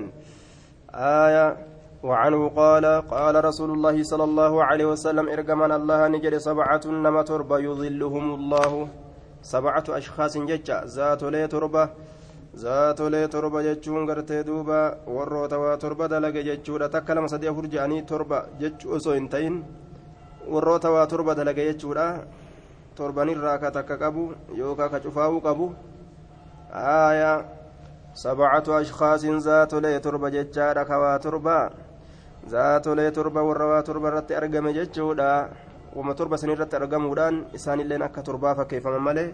aayaa 0.93 1.57
وعنه 2.03 2.49
قال 2.49 2.85
قال 3.09 3.35
رسول 3.45 3.71
الله 3.71 4.03
صلى 4.03 4.23
الله 4.23 4.63
عليه 4.63 4.85
وسلم 4.85 5.29
ارجمنا 5.29 5.75
الله 5.75 6.07
نجد 6.07 6.37
سبعة 6.37 6.83
نما 6.85 7.21
تربة 7.21 7.59
يظلهم 7.59 8.25
الله. 8.33 8.87
سبعة 9.41 9.83
أشخاص 9.89 10.37
ججا 10.37 10.77
ذات 10.85 11.23
لي 11.23 11.47
تربة 11.47 11.89
ذات 12.55 12.99
لي 13.01 13.27
تربة 13.27 13.61
ججون 13.61 14.09
غرتي 14.09 14.43
دوبا 14.43 14.81
وروتا 15.07 15.57
وتربة 15.57 16.05
دلق 16.07 16.35
ججورة 16.49 16.87
تكلم 16.87 17.27
سدي 17.27 17.49
فرجاني 17.53 18.01
تربة 18.01 18.39
جج 18.61 18.81
أسو 18.95 19.11
انتين. 19.13 19.63
وروتا 20.47 20.89
وتربة 20.89 21.33
دلق 21.33 21.57
ججورة 21.69 22.07
torban 22.97 23.29
irraa 23.29 23.61
ka 23.61 23.69
takka 23.69 23.93
qabu 23.93 24.33
yookaan 24.57 24.89
ka 24.89 24.97
cufaa'uu 24.97 25.37
qabu 25.37 25.69
aayaa 26.73 27.45
sabcatu 28.17 28.73
ashkhaasin 28.73 29.37
zaatolee 29.37 30.01
torba 30.01 30.33
jechaadha 30.33 30.81
zaatolee 32.51 33.11
torba 33.11 33.41
warra 33.43 33.65
waa 33.71 33.83
torba 33.83 34.07
irratti 34.11 34.35
argame 34.39 34.73
jechuudha 34.77 35.49
wama 35.95 36.13
torba 36.15 36.37
san 36.37 36.49
irratti 36.55 36.75
argamuudhaan 36.79 37.35
isaanilleen 37.57 38.01
akka 38.07 38.21
torbaa 38.27 38.55
fakkeeffaman 38.59 39.03
malee 39.07 39.29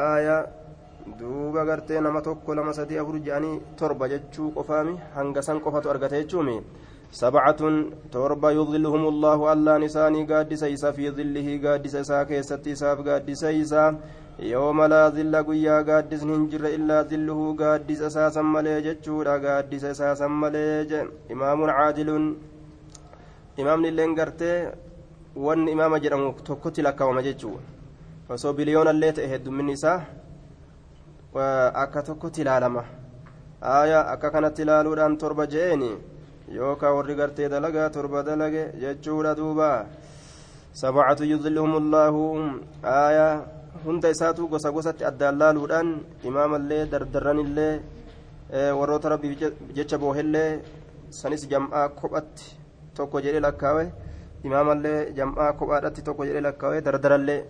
aayaa 0.00 0.42
duuba 1.20 1.64
gartee 1.64 2.00
nama 2.00 2.20
tokko 2.28 2.54
lama 2.58 2.72
sadii 2.78 2.98
afur 3.02 3.18
jedhanii 3.26 3.60
torba 3.80 4.08
jechuu 4.12 4.50
qofaami 4.56 4.94
hanga 5.16 5.42
san 5.48 5.60
qofatu 5.64 5.90
argate 5.94 6.16
jechuumi 6.22 6.56
sabcatun 7.20 7.76
torba 8.12 8.52
yudilluhum 8.52 9.06
allaahu 9.12 9.48
allaan 9.54 9.82
isaanii 9.90 10.24
gaaddisa 10.32 10.68
isa 10.76 10.92
fi 10.92 11.10
dillihi 11.18 11.58
gaaddisa 11.58 12.00
isaa 12.06 12.24
keessatti 12.30 12.70
isaaf 12.76 13.00
gaaddisa 13.06 13.50
isaa 13.62 13.94
yooma 14.38 14.88
laa 14.88 15.10
zilla 15.10 15.42
guyyaa 15.42 15.82
gaaddisni 15.82 16.32
hin 16.32 16.44
jirre 16.50 16.70
illaa 16.74 17.02
zilluhu 17.04 17.54
gaaddisa 17.54 18.06
isaasan 18.06 18.44
malee 18.46 18.82
jechuudha. 18.82 19.38
Gaaddisa 19.38 19.90
isaasan 19.90 20.30
malee 20.30 20.84
je 20.90 21.00
imaamun 21.30 21.70
caadilun. 21.78 22.36
Imaamni 23.56 23.88
illeen 23.88 24.14
gartee 24.14 24.72
wanni 25.36 25.72
imaama 25.72 25.98
jedhamu 26.04 26.32
tokkotti 26.50 26.82
lakkaawama 26.82 27.22
jechuu 27.22 27.58
osoo 28.36 28.52
biliyoonallee 28.52 29.12
ta'e 29.12 29.28
heddumminni 29.32 29.72
isaa 29.72 30.00
akka 31.82 32.02
tokkotti 32.02 32.40
ilaalama. 32.42 32.84
Aayaa 33.62 34.06
akka 34.14 34.30
kanatti 34.30 34.62
ilaaluudhaan 34.62 35.18
torba 35.18 35.46
je'eeni 35.46 35.90
yookaan 36.54 36.94
warri 36.96 37.14
gartee 37.14 37.48
dalagaa 37.48 37.90
torba 37.90 38.22
dalage 38.22 38.64
jechuudha 38.80 39.34
duuba. 39.36 39.86
Sabcatu 40.72 41.24
yudilluhum 41.24 41.74
allaahu 41.82 42.24
aayaa 42.84 43.57
hunda 43.84 44.08
isaatu 44.14 44.48
gosa 44.52 44.70
gosatti 44.76 45.04
addaan 45.10 45.38
laaluudhaan 45.40 45.88
imaamallee 46.28 46.82
dardarranillee 46.92 47.72
warroota 48.78 49.08
rabbiif 49.12 49.34
jecha 49.76 49.96
boohellee 50.02 50.50
sanis 51.20 51.42
jam'aa 51.52 51.88
kophatti 52.00 52.44
tokko 52.96 53.20
jedhee 53.26 53.40
lakkaawe 53.46 53.84
imaamallee 54.46 54.98
jam'aa 55.18 55.52
kophaadhatti 55.60 56.02
tokko 56.08 56.22
jedhee 56.28 56.44
lakkaawe 56.48 56.80
dardarallee 56.86 57.40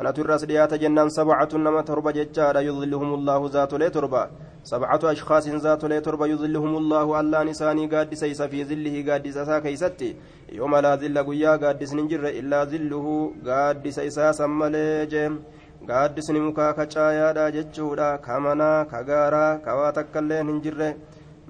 anatu 0.00 0.22
irraas 0.24 0.44
dhiyaata 0.50 0.80
jennaan 0.82 1.10
sabcatun 1.16 1.62
nama 1.66 1.82
torba 1.90 2.12
jechaadha 2.18 2.64
yudilluhum 2.68 3.18
allaahu 3.18 3.52
zaatolee 3.56 3.90
torba 3.98 4.22
سبعة 4.64 5.00
أشخاص 5.04 5.48
ذات 5.48 5.84
ليتربى 5.84 6.30
يظلهم 6.30 6.76
الله 6.76 7.20
الله 7.20 7.40
نساني 7.48 7.86
قاد 7.92 8.14
سيس 8.14 8.42
في 8.42 8.64
ظله 8.64 8.96
قاد 9.08 9.24
ساسا 9.36 9.58
كيستي 9.64 10.10
يوم 10.52 10.76
لا 10.84 10.92
ظل 11.00 11.16
قيا 11.28 11.52
قاد 11.62 11.80
ننجر 11.96 12.24
إلا 12.40 12.58
ظله 12.72 13.06
قاد 13.46 13.84
سيسا 13.88 14.32
سمليج 14.40 15.14
قاد 15.88 16.20
سنمكا 16.26 16.66
كچايا 16.78 17.32
دا 17.36 17.44
جچودا 17.56 18.10
كمنا 18.26 18.72
كغارا 18.92 19.46
كوا 19.64 19.90
تكلين 19.96 20.46
ننجر 20.46 20.80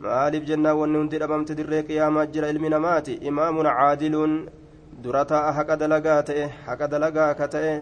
maaliif 0.01 0.45
jennaan 0.49 0.79
wanni 0.81 0.97
hundi 0.99 1.19
dhabamte 1.21 1.53
dirree 1.57 1.83
qiyaamaa 1.89 2.27
jira 2.35 2.49
ilmi 2.53 2.69
namaati 2.75 3.19
imaamun 3.31 3.67
caadiluun 3.79 4.33
dura 5.05 5.25
taa'a 5.33 5.51
haqa 5.59 5.77
dalagaa 5.83 6.23
ta'e 6.29 6.47
haqa 6.69 6.89
dalagaa 6.93 7.35
ka 7.41 7.49
ta'e 7.55 7.75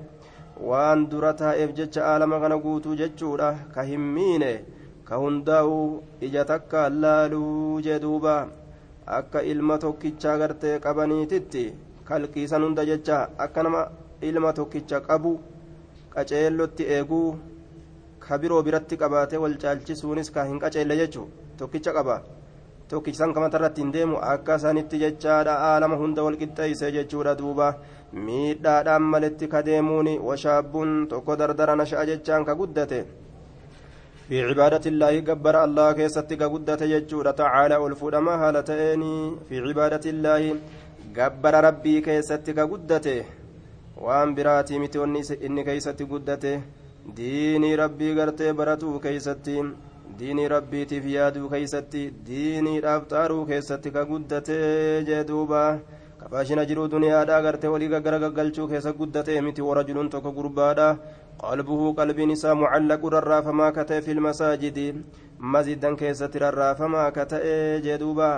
waan 0.61 1.07
dura 1.11 1.33
taa'eef 1.41 1.73
jecha 1.79 2.05
aalama 2.11 2.41
kana 2.43 2.57
guutuu 2.65 2.95
jechuudha 3.01 3.49
ka 3.75 3.83
hin 3.91 4.01
miine 4.15 4.53
ka 5.09 5.17
hundaa'u 5.23 5.77
ija 6.29 6.45
takka 6.51 6.89
laaluu 7.03 7.81
jee 7.87 7.99
duuba 8.05 8.35
akka 9.19 9.43
ilma 9.53 9.79
tokkicha 9.85 10.37
gartee 10.41 10.79
qabaniititti 10.87 11.65
kalqiisan 12.09 12.63
hunda 12.67 12.85
jecha 12.91 13.21
akka 13.47 13.63
nama 13.67 13.83
ilma 14.31 14.53
tokkicha 14.59 15.01
qabu 15.09 15.33
qaceellotti 16.15 16.85
eeguu 16.97 17.29
ka 18.27 18.39
biroo 18.43 18.63
biratti 18.67 18.97
qabaatee 19.03 19.39
wal 19.45 19.57
caalchisuunis 19.63 20.31
ka 20.35 20.45
hin 20.51 20.59
qaceelle 20.65 20.97
jechuu 21.03 21.29
tokkicha 21.59 21.93
qaba 21.99 22.17
tokkichi 22.89 23.33
kamata 23.37 23.59
irratti 23.59 23.83
hin 23.85 23.93
deemu 23.93 24.17
akka 24.33 24.59
sanitti 24.65 25.01
jechaadha 25.05 25.55
aalama 25.69 26.01
hunda 26.03 26.25
wal 26.27 26.37
qixxeeyse 26.43 26.93
jechuudha 26.97 27.39
duuba 27.41 27.69
miidhaadhaan 28.27 29.09
maletti 29.15 29.49
ka 29.55 29.63
deemuuni 29.63 30.19
washaabbuun 30.29 30.93
tokko 31.09 31.37
dardara 31.37 31.77
nasha'a 31.77 32.07
jechaan 32.11 32.45
ka 32.45 32.55
guddate 32.61 33.01
في 34.29 34.45
عبادة 34.45 34.85
الله 34.93 35.13
جبر 35.29 35.57
الله 35.65 35.93
كيست 35.93 36.31
قدت 36.43 36.83
يجود 36.95 37.27
تعالى 37.43 37.77
الفدما 37.87 38.35
هالتين 38.43 39.03
في 39.49 39.57
عبادة 39.67 40.05
الله 40.13 40.43
جبر 41.17 41.55
ربي 41.69 41.95
كيست 42.07 42.47
قدته 42.73 43.25
وان 44.05 44.29
براتي 44.37 44.79
متوني 44.79 45.21
إني 45.47 45.63
كيست 45.69 46.01
قدته 46.13 46.61
ديني 47.17 47.71
ربي 47.83 48.09
قرتي 48.21 48.53
diinii 50.19 50.49
rabbiitiif 50.49 51.05
yaaduu 51.15 51.49
keeysatti 51.53 52.03
diiniidhaaf 52.27 53.05
xaaruu 53.13 53.45
keessatti 53.51 53.91
ka 53.97 54.05
guddatee 54.11 55.05
jee 55.09 55.23
duuba. 55.31 55.63
Kafaashina 56.21 56.65
jiruu 56.67 56.89
duniyaadha 56.95 57.37
agartee 57.37 57.69
walii 57.75 57.89
gaggara 57.95 58.19
gaggalchuu 58.25 58.69
keessa 58.69 58.93
guddatee 58.93 59.41
miti 59.41 59.63
warajulun 59.63 60.11
tokko 60.11 60.33
gurbaadha. 60.39 60.89
Qalbuhu 61.43 61.95
qalbiin 61.95 62.31
isaa 62.37 62.55
mucallaqu 62.55 63.11
rarraafamaa 63.17 63.73
ka 63.73 63.85
ta'e 63.85 64.01
filmasaajidi 64.03 64.87
maziddan 65.39 65.97
keessatti 65.97 66.39
rarraafamaa 66.45 67.11
ka 67.13 67.27
ta'e 67.35 67.81
jee 67.87 67.99
duuba. 67.99 68.31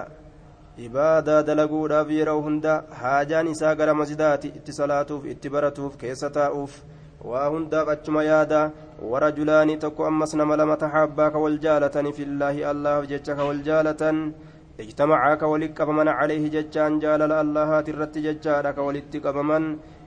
Ibaadaa 0.86 1.42
dalaguudhaaf 1.42 2.10
yeroo 2.10 2.40
hunda 2.42 2.74
haajaan 3.02 3.48
isaa 3.54 3.74
gara 3.74 3.94
masidaati 3.94 4.52
itti 4.60 4.72
salaatuuf 4.72 5.24
itti 5.34 5.48
baratuuf 5.56 5.96
keessa 5.96 6.30
taa'uuf. 6.30 6.76
Waa 7.24 7.48
hundaaf 7.52 7.88
achuma 7.94 8.24
yaada 8.24 8.70
warajulaani 9.12 9.76
tokko 9.76 10.06
ammas 10.10 10.34
nama 10.34 10.56
lama 10.56 10.76
taxaabbaa 10.76 11.30
ka 11.34 11.38
wal 11.44 11.58
jaalatani 11.66 12.12
fillaahi 12.18 12.64
allaaf 12.72 13.08
jecha 13.12 13.36
ka 13.36 13.44
wal 13.44 13.62
jaalatan 13.70 14.32
اجتمعا 14.80 15.34
كولت 15.42 15.76
قبمن 15.76 16.08
عليه 16.08 16.44
ججان 16.56 16.92
جالل 17.04 17.32
الله 17.42 17.70
ترت 17.86 18.14
ججان 18.26 18.66
كولت 18.78 19.12
قبمن 19.26 19.64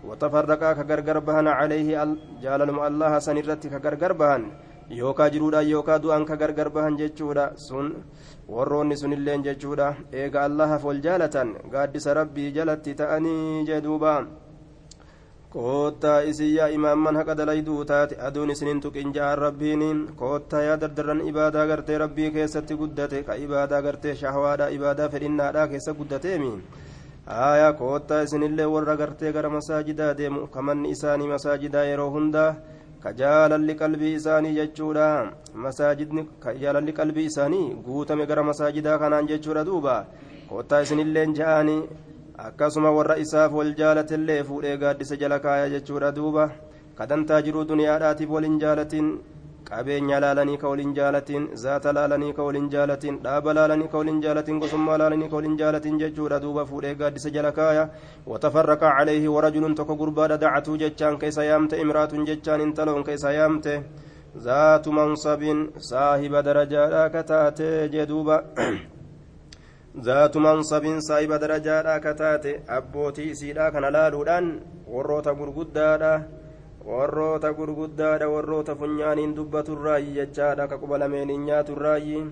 وتفرقا 0.08 0.70
كغرغر 0.78 1.18
بهن 1.28 1.48
عليه 1.60 1.90
جالل 2.44 2.70
الله 2.90 3.12
سنرت 3.26 3.64
كغرغر 3.74 4.14
بهن 4.22 4.44
yookaa 5.00 5.30
jiruudha 5.34 5.62
yookaa 5.64 6.00
du'aan 6.04 6.26
ka 6.30 6.36
gargar 6.42 6.70
bahan 6.70 6.98
jechuudha 7.00 7.46
sun 7.56 8.04
warroonni 8.56 8.98
sunilleen 9.02 9.44
jechuudha 9.48 9.88
eega 10.12 10.44
allahaaf 10.48 10.84
wal 10.90 11.00
jaalatan 11.06 11.56
gaaddisa 11.74 12.14
rabbii 12.20 12.52
jalatti 12.58 12.94
ta'anii 13.02 13.64
jedhuuba 13.70 14.14
koottaa 15.54 16.20
isin 16.30 16.56
yaa 16.58 16.68
imaamman 16.76 17.16
haqa 17.20 17.34
dalayduu 17.38 17.82
taate 17.90 18.16
aduun 18.28 18.52
isinin 18.54 18.80
tuqin 18.82 19.12
ja'an 19.16 19.38
rabbiin 19.38 20.00
koottaa 20.22 20.62
yaa 20.68 20.78
dardarran 20.84 21.20
ibaadaa 21.32 21.66
gartee 21.72 21.98
rabbii 22.04 22.30
keessatti 22.38 22.78
guddate 22.80 23.20
ka 23.28 23.36
ibaadaa 23.46 23.82
gartee 23.88 24.16
shahwaadha 24.22 24.70
ibaadaa 24.78 25.10
fedhinnaadha 25.16 25.68
keessa 25.74 25.94
guddateemi 26.00 26.50
aayaa 27.40 27.74
koottaa 27.82 28.22
isinillee 28.28 28.66
warra 28.76 28.96
gartee 29.02 29.34
gara 29.36 29.50
masaajidaa 29.58 30.14
deemu 30.22 30.48
kamanni 30.56 30.90
isaanii 30.96 31.28
masaajidaa 31.34 31.84
yeroo 31.90 32.10
hundaa 32.16 32.50
ka 33.04 33.14
jaalalli 33.22 33.76
qalbii 33.82 34.14
isaanii 34.22 34.56
jechuudha 34.58 35.08
masaajidni 35.66 36.24
ka 36.46 36.56
jaalalli 36.64 36.98
qalbii 37.02 37.28
isaanii 37.32 37.68
guutame 37.86 38.26
gara 38.32 38.44
masaajidaa 38.50 38.98
kanaan 39.06 39.30
jechuudha 39.34 39.66
duuba 39.70 39.96
koottaa 40.50 40.82
isinilleen 40.88 41.38
ja'anii 41.42 41.80
akkasuma 42.44 42.92
warra 42.92 43.16
isaaf 43.24 43.54
wal 43.58 43.70
jaalatellee 43.80 44.44
fuudhee 44.48 44.78
gaaddisa 44.80 45.16
jala 45.20 45.40
kaaya 45.44 45.70
jechuudha 45.74 46.10
duuba 46.18 46.48
kadantaa 46.98 47.38
jiruu 47.46 47.64
duniyaadhaatiif 47.70 48.34
waliin 48.36 48.58
jaalatiin 48.64 49.08
qabeenya 49.70 50.20
laalanii 50.24 50.58
ka 50.64 50.72
waliin 50.72 50.92
jaalatiin 50.98 51.46
zaata 51.62 51.94
laalanii 51.98 52.34
ka 52.40 52.48
waliin 52.48 52.68
jaalatiin 52.74 53.20
dhaaba 53.28 53.54
laalanii 53.58 53.88
ka 53.94 54.02
waliin 54.02 54.20
jaalatiin 54.26 54.60
gosummaa 54.64 54.98
laalanii 55.02 55.30
ka 55.30 55.40
waliin 55.40 55.58
jaalatiin 55.62 56.00
jechuudha 56.04 56.42
duuba 56.46 56.66
fuudhee 56.72 56.96
gaaddisa 57.04 57.32
jala 57.38 57.52
kaaya 57.60 57.86
watafarraqa 58.34 58.92
calayhi 58.98 59.34
warajulun 59.36 59.76
tokko 59.82 59.96
gurbaadha 60.02 60.40
dacatuu 60.46 60.78
jechaan 60.84 61.20
keessa 61.22 61.46
yaamte 61.52 61.80
imraatun 61.86 62.28
jechaan 62.32 62.66
intaloon 62.68 63.08
keessa 63.12 63.32
yaamte 63.38 63.78
zaatu 64.48 64.98
mansabin 65.00 65.64
saahiba 65.92 66.44
darajaadhaa 66.50 67.10
ka 67.16 67.52
jee 67.96 68.06
duuba 68.12 68.44
zaatu 69.94 70.40
mansabin 70.40 71.02
saahiba 71.02 71.38
darajaadhaa 71.40 72.00
ka 72.00 72.14
taate 72.14 72.62
abbootii 72.68 73.30
isiidhaa 73.34 73.72
kana 73.72 73.92
laaluudhaan 73.94 74.48
warroota 74.94 75.34
gurguddaadha 75.38 76.14
warroota 76.86 77.54
gurguddaadha 77.54 78.30
warroota 78.30 78.76
funyaaniin 78.76 79.36
dubbaturraayi 79.36 80.16
jechaadha 80.16 80.68
ka 80.68 80.78
quba 80.82 80.98
lameeniin 80.98 81.46
nyaaturraayi 81.46 82.24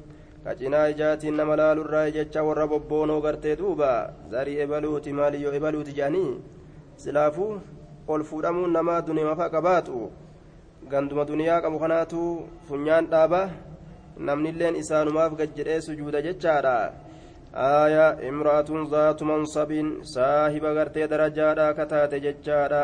ka 0.44 0.56
cinaa 0.56 0.88
ijaatiin 0.94 1.38
nama 1.38 1.56
laalurraayi 1.62 2.12
jecha 2.18 2.44
warra 2.44 2.68
bobboonoo 2.68 3.22
gartee 3.22 3.56
duuba 3.56 3.92
zarii 4.32 4.58
ebaluuti 4.66 5.14
maaliyyoo 5.14 5.54
ebaluuti 5.54 5.94
jedhanii 5.94 6.42
silaafuu 7.04 7.62
ol 8.08 8.24
fuudhamuun 8.24 8.74
namaa 8.74 9.02
dunimafa 9.02 9.50
qabaatu 9.54 10.10
ganduma 10.90 11.26
duniyaa 11.30 11.62
qabu 11.62 11.80
kanaatu 11.80 12.26
funyaan 12.68 13.06
dhaaba 13.14 13.42
namnilleen 14.18 14.76
isaanumaaf 14.82 15.38
gajjedhee 15.38 15.82
sujuuda 15.82 16.22
jechaadha 16.28 16.76
آية 17.56 18.30
امرأة 18.30 18.70
ذات 18.92 19.24
منصب 19.24 19.72
صاحب 20.02 20.64
غرتي 20.66 21.08
درجة 21.08 21.72
كتات 21.72 22.14
ججارة 22.16 22.84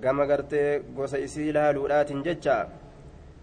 gama 0.00 0.26
gartee 0.26 0.80
gosa 0.94 1.18
isii 1.18 1.52
laaluudhaatiin 1.52 2.22
jecha. 2.22 2.68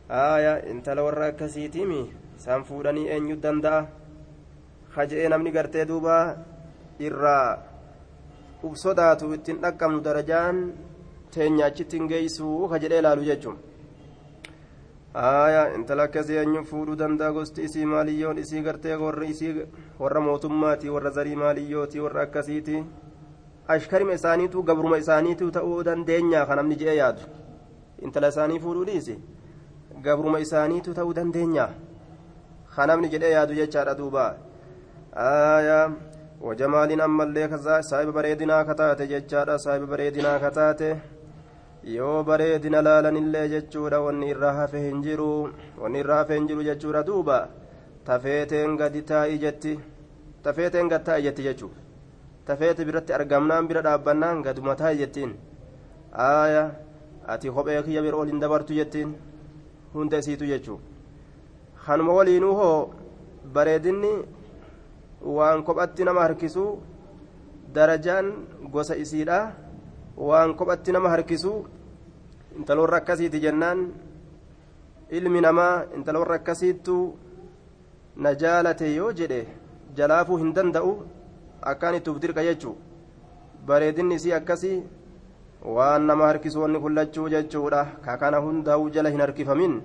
Aaya 0.10 0.64
intala 0.72 1.04
warra 1.04 1.26
akkasiitiimi 1.32 2.14
san 2.38 2.64
fuudhanii 2.64 3.10
eenyu 3.16 3.36
danda'a? 3.44 3.86
Haja'ee 4.96 5.30
namni 5.30 5.52
gartee 5.52 5.86
duuba 5.90 6.18
irraa 7.00 7.60
uf 8.64 8.78
sodaatu 8.84 9.34
ittiin 9.38 9.62
dhaqqabnu 9.64 10.00
darajaan 10.08 10.62
teenyaachittiin 11.34 12.08
geeysuu 12.08 12.68
hajadhee 12.68 13.02
laalu 13.02 13.28
jechuun. 13.30 13.58
Aaya 15.16 15.74
intala 15.76 16.04
akkasii 16.04 16.38
eenyu 16.42 16.64
fuudhuu 16.70 16.96
danda'a 17.02 17.32
gosti 17.32 17.64
isii 17.68 17.86
maaliyyoon 17.92 18.38
isii 18.38 18.62
gartee 18.62 18.96
warra 19.04 19.26
isii 19.34 19.54
warra 20.00 20.22
mootummaati 20.28 20.90
warra 20.96 21.12
zarii 21.18 21.36
maaliyyooti 21.44 22.00
warra 22.06 22.22
akkasiiti 22.28 22.84
ashkarima 23.76 24.14
isaaniitu 24.20 24.64
gabruma 24.64 24.98
isaaniitu 25.04 25.52
ta'uu 25.52 25.84
dandeenya 25.90 26.46
kan 26.46 26.58
namni 26.62 26.76
je'ee 26.82 26.98
yaadu 26.98 27.22
intala 28.02 28.34
isaanii 28.36 28.60
fuudhuu 28.66 28.86
dhiisi 28.92 29.18
gabruma 30.10 30.44
isaaniitu 30.48 30.94
ta'uu 31.00 31.16
dandeenya 31.22 31.70
kan 32.76 32.88
namni 32.92 33.10
jedhee 33.16 33.32
yaadu 33.38 33.60
jechaadha 33.64 33.98
duuba 34.04 34.28
aayaa 35.26 35.90
wajamaaliin 36.48 37.02
ammallee 37.02 37.50
saahiba 37.90 38.12
bareedinaa 38.12 38.64
kataate 38.70 39.08
jechaadha 39.08 39.60
saahiba 39.66 39.88
bareedinaa 39.94 40.40
kataate 40.40 40.96
yoo 41.94 42.24
bareedina 42.24 42.82
laalanillee 42.82 43.48
jechuudha 43.54 44.02
wanni 44.02 44.30
irraa 44.34 44.54
hafe 44.60 44.80
hin 44.88 45.02
jiru. 45.04 45.50
Wanni 45.82 46.00
irraa 46.00 46.18
hafe 46.22 46.36
hin 46.36 46.48
jiru 46.48 46.64
jechuudha 46.64 47.04
duuba. 47.04 47.40
Tafeeteen 48.06 48.78
gadi 48.78 49.02
taa'i 49.02 49.38
jetti. 49.44 49.80
Tafeeteen 50.44 50.90
gad 50.90 51.04
taa'i 51.10 51.24
jetti 51.30 51.44
jechuudha 51.50 51.82
tafeete 52.46 52.86
biratti 52.86 53.14
argamnaan 53.14 53.68
bira 53.68 53.82
dhaabbannaan 53.82 54.42
gaduma 54.46 54.76
taa'i 54.82 54.98
jettiin. 54.98 55.32
Aaya 56.14 56.72
ati 57.28 57.50
kophee 57.52 57.82
kiyya 57.84 58.02
bira 58.06 58.18
ol 58.18 58.28
hin 58.30 58.40
dabartu 58.44 58.74
jettiin. 58.80 59.16
Hunda 59.94 60.18
isiitu 60.18 60.46
jechuudha 60.46 60.84
kanuma 61.86 62.14
waliinuu 62.18 62.54
hoo 62.60 62.94
bareedinni 63.54 64.12
waan 65.38 65.64
kophatti 65.64 66.04
nama 66.04 66.22
harkisu 66.22 66.64
darajaan 67.76 68.32
gosa 68.74 68.96
isiidha 69.04 69.40
waan 70.18 70.54
kophatti 70.56 70.92
nama 70.92 71.10
harkisu 71.10 71.54
intaloorra 72.58 72.98
akkasiiti 73.02 73.40
jennaan 73.46 73.80
ilmi 75.18 75.42
namaa 75.46 75.84
intaloorra 75.98 76.36
akkasiittu 76.42 76.98
na 78.24 78.34
jaalate 78.42 78.88
yoo 78.96 79.12
jedhe 79.20 79.42
jalaafuu 79.98 80.38
hin 80.44 80.54
danda'u 80.58 80.94
akkaan 81.72 81.96
itti 82.00 82.10
uf 82.14 82.20
dirqa 82.24 82.44
jechuu 82.48 82.76
bareedinni 83.68 84.16
isii 84.22 84.34
akkasii 84.40 84.78
waan 85.76 86.06
nama 86.08 86.28
harkisu 86.30 86.62
wanni 86.64 86.80
kullachuu 86.86 87.28
jechuudha 87.36 87.84
ka 88.06 88.18
kana 88.24 88.38
hundaa'uu 88.48 88.90
jala 88.98 89.10
hin 89.14 89.22
harkifamin 89.26 89.76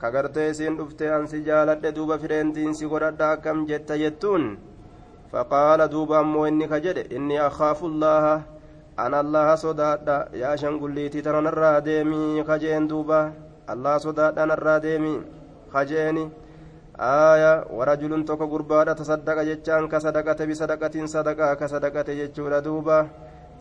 ka 0.00 0.10
gartee 0.14 0.48
isiin 0.50 0.76
dhuftee 0.78 1.10
ansi 1.18 1.42
jaaladhe 1.48 1.92
duuba 1.96 2.18
fidheentiin 2.22 2.74
si 2.78 2.86
godhadha 2.92 3.30
akkam 3.36 3.64
jetta 3.70 3.96
jettuun 4.02 4.46
faqaala 5.32 5.88
duuba 5.94 6.18
ammoo 6.20 6.46
inni 6.50 6.68
ka 6.72 6.80
jedhe 6.86 7.06
inni 7.16 7.38
akhaafu 7.48 7.88
llaaha 8.02 8.34
yaa 10.42 10.56
shangulliitii 10.56 11.22
tana 11.22 11.40
narraa 11.40 11.80
deemii 11.80 12.44
kajeen 12.44 12.88
duuba 12.88 13.20
allaha 13.66 14.00
sodaadha 14.06 14.46
narraa 14.46 14.80
deemii 14.80 15.20
kajeeni 15.72 16.24
aaya 16.98 17.52
warajulun 17.78 18.24
tokko 18.24 18.46
gurbaadha 18.52 18.94
tasaddaqa 18.94 19.44
jechaan 19.44 19.88
ka 19.88 20.00
sadaqate 20.00 20.46
bisadaqatiin 20.50 21.08
sadaqaa 21.08 21.54
ka 21.56 21.68
sadaqate 21.68 22.16
jechuudha 22.20 22.60
duuba 22.64 22.98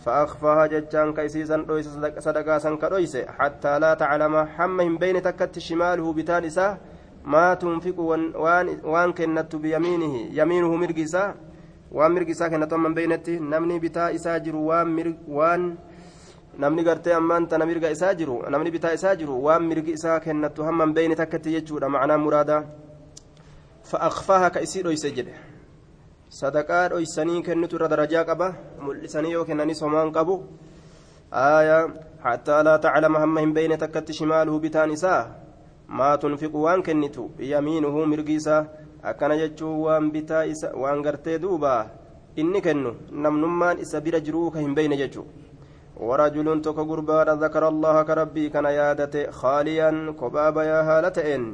فأخفاها 0.06 0.66
جتان 0.68 1.14
كيسيسا 1.14 1.58
دويس 1.58 1.88
صدقا 2.20 2.58
سن 2.58 2.78
كدويس 2.78 3.18
حتى 3.18 3.80
لا 3.80 3.94
تعلم 3.94 4.46
حم 4.46 4.82
هم 4.82 4.98
بين 4.98 5.22
تكت 5.22 5.60
شماله 5.60 6.14
بتان 6.14 6.46
إساه 6.46 6.78
ما 7.26 7.54
تنفق 7.54 8.00
وان, 8.00 8.34
وان 8.84 9.14
كنت 9.14 9.56
بيمينه 9.56 10.14
يمينه 10.40 10.76
مرقسا 10.76 11.36
waan 11.92 12.14
mirgi 12.14 12.32
isaa 12.32 12.50
kennatu 12.50 12.76
amman 12.76 12.94
beeynetti 12.94 13.40
namni 13.40 13.80
bitaa 13.80 14.10
isaa 14.12 14.40
jiru 14.40 14.68
waan 14.68 15.78
namni 16.58 16.84
gartee 16.84 17.14
ammaan 17.14 17.48
tana 17.48 17.66
mirga 17.66 17.90
isaa 17.94 18.14
jiru 18.16 18.42
namni 18.50 18.72
bitaa 18.72 18.94
isaa 18.98 19.16
jiru 19.16 19.44
waan 19.46 19.64
mirgi 19.64 19.92
isaa 19.94 20.20
kennatu 20.20 20.64
hamman 20.64 20.94
beeyne 20.94 21.16
takkatti 21.16 21.52
jechuudha 21.56 21.90
macnaa 21.90 22.18
muraadaa 22.18 22.62
fa'aqfaaha 23.90 24.50
ka 24.56 24.64
isii 24.66 24.82
dhoyse 24.88 25.12
jedhe 25.18 25.36
sadaqaa 26.40 26.90
dhoysanii 26.94 27.44
kennitu 27.50 27.78
irra 27.78 27.88
darajaa 27.94 28.26
qaba 28.30 28.48
mul'isanii 28.88 29.32
yoo 29.36 29.46
kennanis 29.46 29.82
homaan 29.86 30.12
qabu 30.18 30.40
laa 31.32 32.78
taclama 32.88 33.20
hamma 33.20 33.46
hin 33.46 33.54
beeyne 33.54 33.78
takkatti 33.78 34.18
shimaaluhu 34.22 34.60
bitaan 34.66 34.92
isaa 34.98 35.22
maa 35.88 36.18
tunfiqu 36.18 36.64
waan 36.64 36.84
kennitu 36.90 37.32
yamiinuhu 37.54 38.06
mirgi 38.06 38.36
isaa 38.42 38.66
akkana 39.04 39.38
jechuun 39.38 39.80
waan 39.86 40.12
bitaa 40.12 40.46
isa 40.46 40.72
waan 40.76 41.02
gartee 41.02 41.40
duuba 41.40 41.90
inni 42.36 42.62
kennu 42.62 42.96
namnummaan 43.12 43.80
isa 43.80 44.02
bira 44.02 44.20
jiruu 44.20 44.52
ka 44.52 44.60
hin 44.60 44.76
beeyne 44.76 44.98
jechuudha 44.98 45.32
warajuluun 46.10 46.62
tokko 46.62 46.86
gurbaadha 46.86 47.36
zakara 47.44 47.68
allaha 47.74 48.04
ka 48.06 48.16
rabbii 48.22 48.50
kana 48.50 48.72
yaadate 48.72 49.28
khaaliyaan 49.40 50.14
kophaa 50.20 50.52
bayaa 50.58 50.84
haala 50.90 51.12
ta'een 51.18 51.48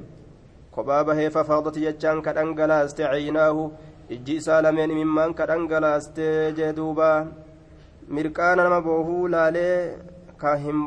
kophaa 0.75 1.03
bahee 1.09 1.29
fafaadati 1.29 1.85
jechaan 1.85 2.21
ka 2.25 2.33
dhangalaaste 2.39 3.03
ciinaahu 3.13 3.71
ijji 4.17 4.35
isaa 4.41 4.61
lameen 4.67 4.91
imimmaan 4.95 5.33
ka 5.33 5.45
dhangalaastee 5.51 6.51
jee 6.59 6.73
duuba 6.79 7.09
mirqaana 8.17 8.63
nama 8.67 8.81
boohuu 8.87 9.27
laalee 9.35 9.77
ka 10.37 10.55
hin 10.65 10.83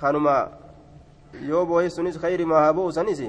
kanuma 0.00 0.36
yoo 1.48 1.66
boohe 1.66 1.90
sunis 1.90 2.18
khayri 2.18 2.44
maa 2.44 2.60
haa 2.64 2.72
bo'u 2.72 2.92
sanis 2.92 3.20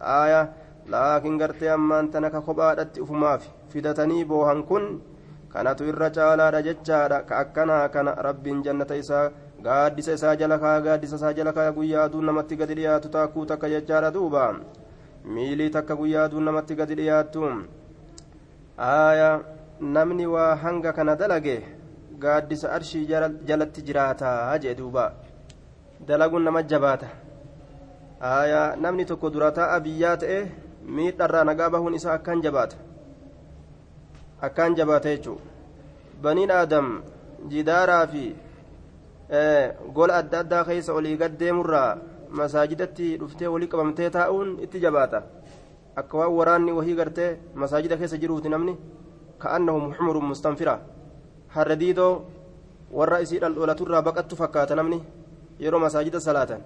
aaya 0.00 0.48
laakiin 0.88 1.38
gartee 1.38 1.70
ammaan 1.70 2.10
tana 2.10 2.30
ka 2.30 2.40
kophaadhatti 2.40 3.00
ufumaaf 3.00 3.48
fidatanii 3.68 4.24
boohan 4.24 4.62
kun 4.64 5.02
kanatu 5.52 5.84
irra 5.92 6.08
caalaadha 6.16 6.62
jechaadha 6.66 7.18
ka 7.28 7.38
akkanaa 7.44 7.88
kana 7.94 8.14
rabbiin 8.26 8.62
jannata 8.66 8.96
isaa 9.02 9.30
gaaddisa 9.66 10.12
isaa 10.18 10.34
jala 10.42 10.58
kaa 10.64 10.80
gaaddisa 10.86 11.16
isaa 11.20 11.32
jala 11.38 11.52
kaa 11.58 11.70
guyyaa 11.78 12.04
aduun 12.08 12.26
namatti 12.30 12.56
gadi 12.60 12.74
dhiyaatu 12.80 13.08
taakkuu 13.16 13.46
takka 13.52 13.68
jechaadha 13.74 14.10
duuba 14.16 14.44
miilii 15.34 15.70
takka 15.76 15.96
guyyaa 16.02 16.24
aduun 16.28 16.44
namatti 16.50 16.74
gadi 16.82 16.94
dhiyaattu 17.00 17.48
aaya 18.90 19.30
namni 19.96 20.26
waa 20.34 20.54
hanga 20.62 20.92
kana 20.98 21.16
dalage 21.22 21.56
gaaddisa 22.26 22.72
arshii 22.76 23.06
jalatti 23.48 23.82
jiraataa 23.88 24.58
jee 24.66 24.74
duuba 24.82 25.04
dalaguun 26.08 26.44
nama 26.48 26.62
jabaata 26.74 27.08
aaya 28.32 28.62
namni 28.84 29.04
tokko 29.10 29.30
durataa 29.34 29.80
biyyaa 29.88 30.16
ta'e 30.22 30.38
miidharraa 30.98 31.44
nagaa 31.50 31.70
bahuun 31.76 31.94
isaa 31.98 32.14
akkaan 32.18 32.42
jabaata 32.46 32.76
akkaan 34.48 34.74
jabaata 34.76 35.08
jechuudha 35.14 35.42
baniin 36.22 36.50
aadam 36.50 36.88
jidaaraa 37.50 38.06
fi 38.12 38.24
gola 39.94 40.16
adda 40.22 40.38
addaa 40.44 40.64
keessa 40.64 40.92
olii 40.94 41.16
gaddeemurraa 41.22 41.90
masaajidatti 42.40 43.16
dhuftee 43.20 43.48
walii 43.54 43.68
qabamtee 43.74 44.10
taa'uun 44.16 44.50
itti 44.64 44.80
jabaata 44.86 45.22
akka 46.02 46.18
waan 46.18 46.32
waraanni 46.38 46.72
wahii 46.78 46.94
gartee 47.00 47.30
masaajida 47.54 47.96
keessa 48.02 48.16
jiruuti 48.24 48.48
namni 48.48 48.76
ka'annahum 49.44 49.94
xumurun 49.94 50.24
mustanfira 50.32 50.74
harra 51.56 51.76
diidoo 51.80 52.12
warra 52.98 53.20
isii 53.24 53.40
dhaldholaturraa 53.44 54.02
baqattu 54.08 54.36
fakkaata 54.42 54.74
namni 54.80 55.02
yeroo 55.64 55.80
masaajida 55.86 56.20
salaatan 56.20 56.62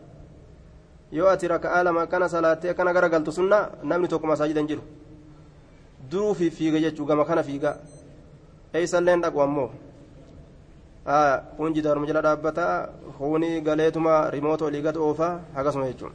yoo 1.13 1.29
ati 1.29 1.49
raka'aa 1.55 1.83
lama 1.85 2.03
akkana 2.07 2.29
salaattee 2.29 2.71
akkana 2.75 2.93
garagaltu 2.97 3.33
sunna 3.33 3.59
namni 3.83 4.09
tokko 4.09 4.27
masaajida 4.27 4.61
hin 4.61 4.69
jiru 4.69 4.83
duruu 6.11 6.35
fi 6.39 6.51
fiiga 6.51 6.79
jechuu 6.85 7.07
gama 7.07 7.25
kana 7.25 7.43
fiiga. 7.43 7.77
Eeysalleen 8.75 9.21
dhaqu 9.23 9.41
ammoo? 9.47 9.71
Kun 11.57 11.75
jidaaruma 11.77 12.07
jala 12.07 12.23
dhaabbataa 12.27 12.75
kuni 13.19 13.61
galeetuma 13.67 14.31
rimoota 14.35 14.65
olii 14.65 14.83
gad 14.87 14.97
oofaa 14.97 15.33
akkasuma 15.59 15.87
jechuun. 15.91 16.13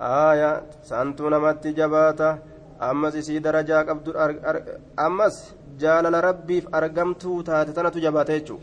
Aaya 0.00 0.50
santuu 0.88 1.30
namatti 1.30 1.72
jabaata 1.78 2.28
ammas 2.90 3.14
isii 3.20 3.40
darajaa 3.40 3.84
qabdu 3.88 4.10
ammas 5.06 5.36
jaalala 5.82 6.20
rabbiif 6.28 6.64
argamtuu 6.78 7.42
taate 7.48 7.72
tanatu 7.76 8.00
jabaata 8.06 8.32
jechuun 8.38 8.62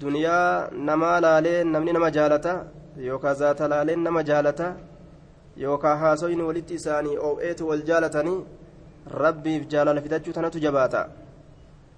duniyaa 0.00 0.68
namaa 0.88 1.20
laalee 1.24 1.64
namni 1.72 1.92
nama 1.96 2.10
jaalata 2.16 2.52
yookaan 3.08 3.36
zaata 3.42 3.68
laaleen 3.72 4.02
nama 4.06 4.22
jaalata 4.30 4.66
yookaan 5.56 5.98
haasoyni 5.98 6.42
walitti 6.42 6.74
isaanii 6.74 7.16
oo'eetu 7.28 7.68
wal 7.68 7.82
jaalatanii 7.90 8.38
rabbiif 9.22 9.68
jaalala 9.72 10.00
fidachuu 10.02 10.32
tanatu 10.32 10.58
jabaata. 10.64 11.08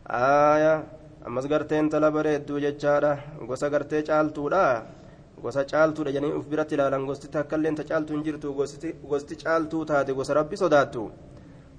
Aaya 0.08 0.82
ammas 1.26 1.46
garteen 1.48 1.88
tala 1.90 2.10
bareedduu 2.10 2.60
jechaadha. 2.60 3.12
Gosa 3.48 3.70
gartee 3.70 4.02
caaltuudha. 4.02 4.62
Gosa 5.42 5.64
caaltuudha 5.64 6.12
jedhanii 6.12 6.36
uf 6.38 6.46
biratti 6.52 6.74
ilaalan. 6.74 7.06
Gosti 7.06 7.28
takka 7.28 7.56
illee 7.56 7.74
ta 7.74 7.84
caaltuu 7.84 8.14
hin 8.16 8.24
jirtu. 8.24 8.54
Gosti 9.08 9.36
caaltuu 9.42 9.84
taate 9.84 10.12
gosa 10.14 10.34
rabbi 10.34 10.56
sodaattu. 10.56 11.10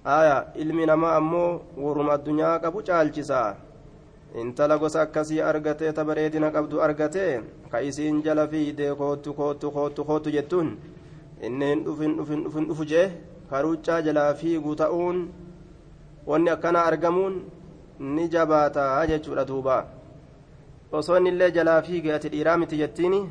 Aaya 0.06 0.46
ilmi 0.56 0.86
namaa 0.86 1.16
ammoo 1.16 1.62
warruma 1.78 2.14
addunyaa 2.14 2.60
qabu 2.60 2.84
caalchisa. 2.84 3.56
Intala 4.36 4.78
gosa 4.78 5.02
akkasii 5.02 5.42
argatee 5.42 5.92
ta 5.94 6.04
bareedina 6.06 6.52
qabdu 6.52 6.82
argatee 6.82 7.42
ka 7.72 7.80
isiin 7.82 8.22
jala 8.24 8.48
fiidee 8.48 8.94
koottu 8.96 9.34
koottu 9.34 9.72
koottu 9.72 10.06
koottu 10.06 10.30
jettuun 10.36 10.70
inni 11.48 11.66
hin 11.72 11.84
dhufin 11.86 12.16
dhufin 12.18 12.44
dhufin 12.46 12.66
dhufu 12.70 12.86
jee 12.92 13.08
karuuccaa 13.50 14.02
jalaa 14.08 14.34
fiiguu 14.40 14.76
ta'uun 14.82 15.18
wanni 16.30 16.50
akkana 16.56 16.84
argamuun 16.90 17.36
ni 18.16 18.28
jabaataa 18.34 19.06
jechuudha 19.12 19.46
duuba 19.52 19.78
osoo 21.00 21.18
inni 21.20 21.30
illee 21.34 21.52
jalaa 21.58 21.82
fiige 21.88 22.14
ati 22.18 22.30
dhiiraa 22.34 22.58
miti 22.62 22.78
jettiini 22.82 23.22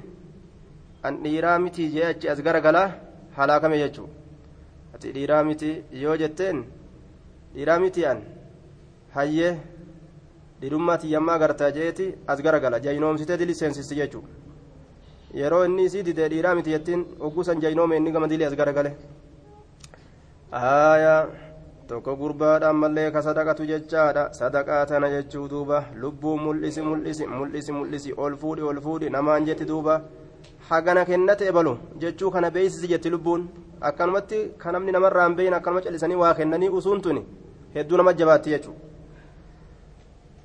an 1.07 1.15
dhiiraa 1.25 1.59
miti 1.65 1.89
jee 1.95 2.07
achi 2.13 2.29
as 2.33 2.41
garagalaa 2.47 2.89
halaakame 3.37 3.79
jechuu 3.83 4.09
ati 4.95 5.13
dhiiraa 5.17 5.43
miti 5.49 5.71
yoo 6.03 6.17
jetteen 6.23 6.65
dhiiraa 7.55 7.79
miti 7.85 8.07
an 8.13 8.21
hayyee 9.17 9.53
dhiirummaa 10.61 10.99
tiyyammaa 11.03 11.39
gartaa 11.43 11.71
jeeti 11.79 12.07
as 12.33 12.43
garagala 12.47 12.81
jaynoomsitee 12.87 13.37
dili 13.43 13.55
seensisti 13.61 13.95
jechuu 14.01 14.25
yeroo 15.35 15.65
inni 15.65 15.85
isii 15.89 16.03
didee 16.09 16.29
dhiiraa 16.33 16.55
miti 16.59 16.71
jettiin 16.75 17.05
ogguusan 17.21 17.61
jaynoome 17.63 17.97
inni 17.97 18.13
gama 18.13 18.29
dili 18.29 18.45
as 18.45 18.55
garagale 18.61 18.93
aayaa 20.61 21.27
tokko 21.89 22.17
gurbaadhaan 22.21 22.77
mallee 22.83 23.11
ka 23.15 23.23
sadaqatu 23.27 23.67
jechaadha 23.71 24.25
sadaqaa 24.39 24.87
tana 24.91 25.11
jechuu 25.15 25.45
duuba 25.53 25.85
lubbuu 26.03 26.37
mul'isi 26.45 26.83
mul'isi 26.89 27.27
mul'isi 27.37 27.73
mul'isi 27.79 28.15
ol 28.25 28.37
fuudhi 28.43 28.63
ol 28.71 28.81
fuudhi 28.87 29.11
namaan 29.17 29.47
jetti 29.49 29.69
duuba 29.71 30.01
hagana 30.71 31.05
kennate 31.11 31.45
ebalu 31.53 31.77
jechuu 32.03 32.31
kana 32.35 32.51
beeysisi 32.57 32.89
jetti 32.93 33.11
lubbuun 33.15 33.49
akkanumatti 33.91 34.39
ka 34.59 34.73
namni 34.73 34.93
namarraan 34.97 35.37
beeyin 35.37 35.55
akkanuma 35.59 35.85
callisanii 35.87 36.21
waa 36.25 36.35
kennanii 36.41 36.69
usuun 36.81 37.25
hedduu 37.75 37.97
nama 37.97 38.13
jabaatti 38.21 38.51
jechuu 38.55 38.75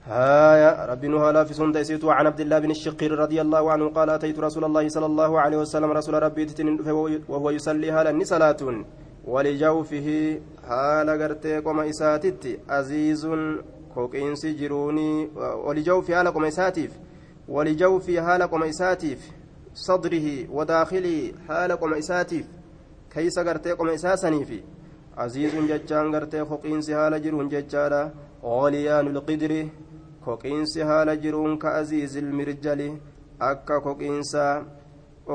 هايا 0.08 0.86
ربي 0.86 1.08
نوها 1.08 1.32
لا 1.32 1.44
في 1.44 1.54
سنة 1.54 1.84
سيتو 1.84 2.12
عن 2.12 2.28
عبد 2.28 2.40
الله 2.40 2.60
بن 2.60 2.72
الشقير 2.72 3.12
رضي 3.20 3.42
الله 3.42 3.72
عنه 3.72 3.90
قال 3.90 4.10
أتيت 4.10 4.40
رسول 4.40 4.64
الله 4.64 4.90
صلى 4.90 5.06
الله 5.06 5.42
عليه 5.42 5.58
وسلم 5.58 5.92
رسول 5.92 6.24
ربي 6.24 6.48
وهو 7.30 7.50
يصلي 7.50 7.92
هالا 7.92 8.24
صلاة 8.24 8.62
ولجوفه 9.28 10.40
gartee 11.20 11.62
qoma 11.62 11.86
isaatitti 11.86 12.60
aziizun 12.68 13.64
koqiinsi 13.94 14.54
jiruunii 14.60 15.30
walijawfi 15.66 16.12
haala 16.14 16.32
qoma 16.32 16.48
isaatiif 16.48 16.92
walijawfi 17.48 18.16
haala 18.16 18.48
qoma 18.48 18.68
isaatiif 18.68 19.20
sadrihi 19.74 20.50
wadaakilii 20.52 21.36
haala 21.48 21.78
qoma 21.78 21.98
isaatiif 21.98 22.46
keeysa 23.14 23.44
gartee 23.44 23.76
qoma 23.76 23.94
isaa 23.94 24.18
saniifi 24.18 24.64
aziizun 25.18 25.68
jechaan 25.68 26.12
gartee 26.12 26.46
koqiinsi 26.52 26.94
haala 26.94 27.20
jiruun 27.20 27.50
jechaadha 27.50 28.12
ooliyaanu 28.44 29.10
lqidri 29.18 29.72
koqiinsi 30.26 30.82
haala 30.90 31.16
jiruun 31.24 31.58
ka 31.58 31.76
aziizi 31.80 32.20
ilmirjali 32.20 32.90
akka 33.50 33.82
koqiinsa 33.82 34.44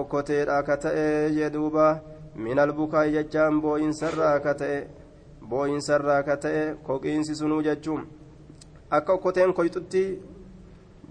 okkoteedha 0.01 0.63
ka 0.63 0.77
ta'e 0.85 1.07
jedhuuba 1.39 1.87
min 2.37 2.59
albukaa'i 2.59 3.13
jechaan 3.17 3.61
boo'insarraa 3.63 4.37
ka 4.41 4.55
ta'e 4.55 4.79
boo'insarraa 5.51 6.23
ka 6.23 6.37
ta'e 6.45 6.63
koqiinsi 6.87 7.35
sunuu 7.41 7.63
jechuun 7.69 8.05
akka 8.91 9.13
okkoteen 9.13 9.53
koyxutti 9.53 10.05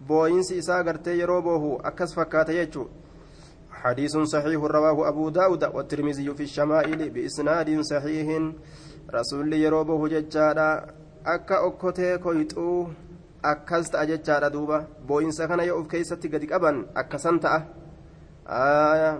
boo'insi 0.08 0.58
isaa 0.62 0.84
gartee 0.84 1.18
yeroo 1.22 1.42
boohu 1.42 1.76
akkas 1.92 2.16
fakkaata 2.20 2.54
jechuun 2.60 2.90
حديث 3.78 4.18
صحيح 4.18 4.62
رواه 4.64 5.08
أبو 5.10 5.30
داود 5.30 5.64
والترمذي 5.64 6.34
في 6.34 6.44
الشمائل 6.44 7.10
بإسناد 7.10 7.82
صحيح 7.82 8.28
رسول 9.14 9.54
يروبه 9.54 10.08
ججارا 10.08 10.86
أكا 11.26 11.68
أكوتي 11.68 12.18
كويتو 12.18 12.88
أكست 13.52 13.96
أججارا 13.96 14.48
دوبا 14.48 14.78
بوين 15.08 15.32
سكنا 15.32 15.64
يؤف 15.64 15.88
كيستي 15.92 16.28
قد 16.34 16.44
أبن 16.58 16.76
أكسنت 17.02 17.46
آية 18.48 19.12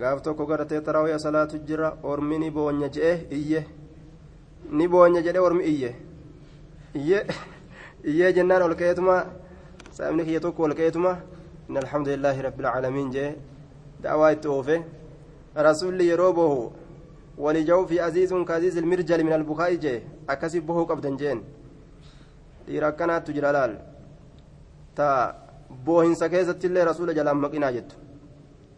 gaaf 0.00 0.22
tokko 0.24 0.46
garatee 0.46 0.80
tarawee 0.80 1.18
salaatu 1.18 1.58
jira 1.68 1.88
ormi 2.02 2.38
ni 2.38 2.50
boonya 2.50 2.88
jedhe 2.94 3.26
iyye 3.38 3.60
ni 4.78 4.88
boonya 4.88 5.20
jedhe 5.26 5.40
ormi 5.46 5.64
iyye 5.72 5.90
iyye 7.00 7.18
iyyee 8.10 8.32
jennaan 8.36 8.62
ol 8.66 8.74
ka'eetuma 8.80 9.16
sabni 9.98 10.24
kiyya 10.24 10.40
tokko 10.40 10.62
ol 10.66 10.74
ka'eetuma 10.78 11.12
in 11.68 11.76
alhamdulillahi 11.82 12.42
rabbil 12.46 12.68
caalamiin 12.72 13.10
jee 13.14 13.30
da'awaa 14.02 14.32
itti 14.36 14.48
oofe 14.48 14.76
rasulli 15.68 16.08
yeroo 16.10 16.32
bohu 16.40 16.72
walijawu 17.44 17.86
fi 17.90 18.00
aziizun 18.00 18.44
ka 18.44 18.54
aziiz 18.54 18.76
ilmirjali 18.76 19.24
min 19.24 19.32
albukaa'i 19.40 19.78
jee 19.84 19.98
akkasi 20.26 20.60
bohuu 20.60 20.86
qabdan 20.86 21.18
jeen 21.20 21.44
dhiira 22.66 22.88
akkanaattu 22.88 23.32
jira 23.32 23.52
laal. 23.52 23.76
Ta 24.94 25.34
boohinsa 25.84 26.28
keessatti 26.28 26.66
illee 26.66 26.84
rasuula 26.84 27.14
jalaan 27.14 27.36
maqinaa 27.44 27.72
jettu. 27.72 27.96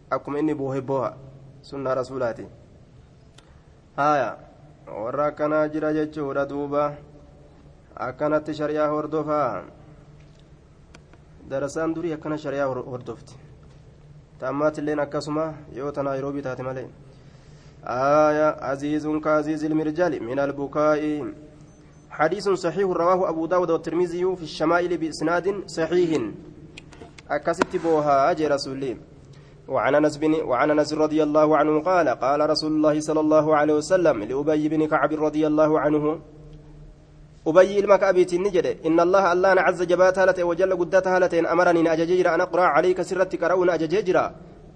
Akkuma 0.09 0.39
inni 0.39 0.55
boohe 0.55 0.81
booha 0.81 1.13
sunnaa 1.61 1.95
rasuulaati. 1.95 2.47
Haaya 3.97 4.37
warra 4.87 5.25
akkanaa 5.25 5.67
jira 5.69 5.93
jechuudha 5.93 6.45
duuba. 6.49 6.93
Akkanatti 7.95 8.53
shari'aa 8.53 8.89
hordofaa. 8.89 9.63
Darasaan 11.49 11.95
durii 11.95 12.13
akkana 12.13 12.37
shari'aa 12.37 12.67
hordofti. 12.67 13.35
Taammaatiilleen 14.39 14.99
akkasuma 14.99 15.53
yoo 15.73 15.91
tanaa 15.91 16.15
yeroo 16.15 16.31
bitaate 16.31 16.63
malee. 16.63 16.89
Haaya 17.85 18.49
aziizun 18.61 19.21
kaaziizil 19.21 19.75
mirjali 19.75 20.19
minal 20.19 20.49
albukaa'i 20.49 21.23
حديث 22.15 22.49
صحيح 22.49 22.87
رواه 22.89 23.29
أبو 23.29 23.45
داود 23.45 23.71
والترمذي 23.71 24.35
في 24.35 24.43
الشمائل 24.43 24.97
بإسناد 24.97 25.67
صحيح. 25.67 26.21
أكست 27.31 27.75
بوها 27.83 28.31
أجي 28.31 28.47
رسول 28.47 28.97
وعن 29.67 29.95
أنس 29.95 30.17
بن 30.17 30.33
وعن 30.33 30.71
أنس 30.71 30.93
رضي 30.93 31.23
الله 31.23 31.57
عنه 31.57 31.81
قال 31.81 32.07
قال 32.09 32.49
رسول 32.49 32.71
الله 32.71 32.99
صلى 32.99 33.19
الله 33.19 33.55
عليه 33.55 33.73
وسلم 33.73 34.23
لأبي 34.23 34.69
بن 34.69 34.87
كعب 34.87 35.11
رضي 35.13 35.47
الله 35.47 35.79
عنه 35.79 36.19
أبي 37.47 37.79
إلمك 37.79 38.03
أبيت 38.03 38.33
النجد 38.33 38.65
إن 38.85 38.99
الله 38.99 39.33
الله 39.33 39.49
عز 39.49 39.83
جبات 39.83 40.19
هالتين 40.19 40.45
وجل 40.45 40.71
قدات 40.81 41.07
هالتين 41.07 41.45
أمرني 41.45 41.93
أجججر 41.93 42.35
أن 42.35 42.41
أقرأ 42.41 42.65
عليك 42.75 43.01
سرتك 43.01 43.43
رؤون 43.43 43.69
أجججر 43.69 44.17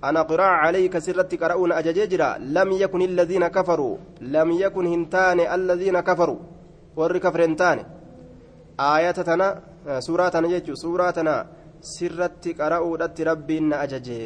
أن 0.03 0.17
أقرأ 0.17 0.49
عليك 0.63 0.97
سرتك 0.97 1.41
رؤون 1.43 1.71
أجججر 1.71 2.21
لم 2.39 2.71
يكن 2.71 3.01
الذين 3.01 3.47
كفروا 3.47 3.97
لم 4.21 4.51
يكن 4.51 4.85
هنتان 4.85 5.39
الذين 5.39 5.99
كفروا. 5.99 6.58
ور 6.98 7.18
كفر 7.18 7.44
هنتان 7.44 7.78
آياتنا 8.80 9.48
سوراتنا 9.98 10.48
جيتشو 10.48 10.74
سوراتنا 10.74 11.36
sirratti 11.84 12.56
qara'uudhatti 12.58 13.26
rabbiin 13.28 13.66
na 13.70 13.76
ajaje 13.84 14.16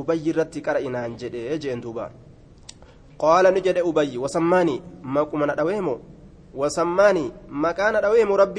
ubayyi 0.00 0.32
irratti 0.32 0.58
qara'inaan 0.66 1.12
jedhe 1.20 1.42
jeen 1.62 1.78
duuba 1.84 2.06
qaala 3.22 3.52
ni 3.54 3.62
jedhe 3.66 3.86
ubayyi 3.90 4.18
wasammaanii 4.24 4.82
maquma 5.16 5.46
na 5.46 5.54
dhaweemo 5.58 5.94
وسماني 6.54 7.32
مكان 7.48 8.00
دويم 8.00 8.32
رب 8.32 8.58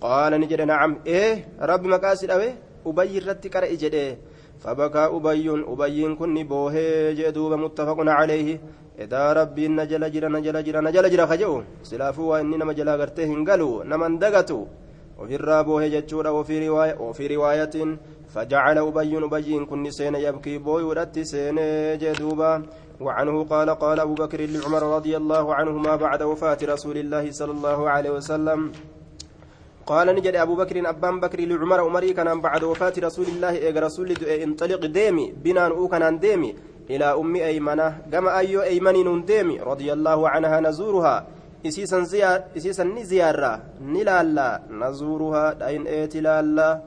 قال 0.00 0.32
نجد 0.40 0.60
نعم 0.60 0.98
إيه 1.06 1.48
رب 1.60 1.84
مكاسي 1.86 2.26
دوي 2.26 2.48
أبي 2.86 3.18
رتك 3.18 3.56
رأي 3.56 4.16
فبكى 4.62 5.04
أبي 5.16 5.46
أبي 5.72 6.14
كن 6.14 6.36
بوهي 6.48 7.14
جدوب 7.14 7.52
متفق 7.52 7.96
عليه 8.00 8.60
إذا 9.03 9.23
ربي 9.33 9.67
نجل 9.67 10.03
جرا 10.13 10.29
نجل 10.35 10.57
جرا 10.65 10.81
نجل 10.87 11.05
جرا 11.13 11.25
خجو 11.31 11.53
سلافو 11.89 12.23
وإني 12.31 12.57
نما 12.57 12.73
جلا 12.73 12.93
غرته 12.99 13.25
هنقلو 13.31 13.83
نمن 13.91 14.13
دقتو 14.21 14.59
وفي 15.19 15.35
الرابوه 15.35 15.87
جتشورا 15.93 16.29
وفي 16.29 16.55
رواية 16.67 16.95
وفي 17.05 17.23
رواية 17.35 17.75
فجعل 18.33 18.77
أبي 18.77 19.17
أبي 19.17 19.65
كن 19.69 19.89
سين 19.97 20.15
يبكي 20.15 20.57
بوي 20.57 20.83
ورت 20.83 21.19
سين 21.19 21.57
جدوبا 22.01 22.51
وعنه 23.01 23.43
قال 23.43 23.69
قال 23.69 23.99
أبو 23.99 24.13
بكر 24.13 24.41
لعمر 24.41 24.83
رضي 24.95 25.17
الله 25.17 25.55
عنهما 25.55 25.95
بعد 25.95 26.21
وفاة 26.21 26.57
رسول 26.63 26.97
الله 26.97 27.31
صلى 27.31 27.51
الله 27.51 27.89
عليه 27.89 28.11
وسلم 28.17 28.71
قال 29.85 30.07
نجد 30.15 30.35
أبو 30.35 30.55
بكر 30.55 30.89
أبان 30.89 31.19
بكر 31.19 31.39
لعمر 31.39 31.79
عمري 31.81 32.13
كان 32.13 32.41
بعد 32.41 32.63
وفاة 32.63 32.93
رسول 32.99 33.25
الله 33.25 33.51
إيق 33.51 33.77
رسول 33.77 34.07
انطلق 34.45 34.85
ديمي 34.85 35.25
بنا 35.43 35.67
نؤو 35.67 35.87
كان 35.87 36.19
ديمي 36.19 36.55
إلى 36.89 37.05
أم 37.05 37.35
أيمنة 37.35 37.97
كما 38.11 38.37
أيو 38.37 38.61
أيمن 38.61 39.25
ديمي 39.25 39.59
رضي 39.59 39.93
الله 39.93 40.29
عنها 40.29 40.59
نزورها. 40.59 41.17
إسيسا 41.65 41.99
زيار 41.99 42.43
إسيسا 42.57 42.83
نزيارة 42.83 43.81
نلالا 43.81 44.61
نزورها 44.71 45.53
دين 45.53 45.87
إيتلالا 45.87 46.81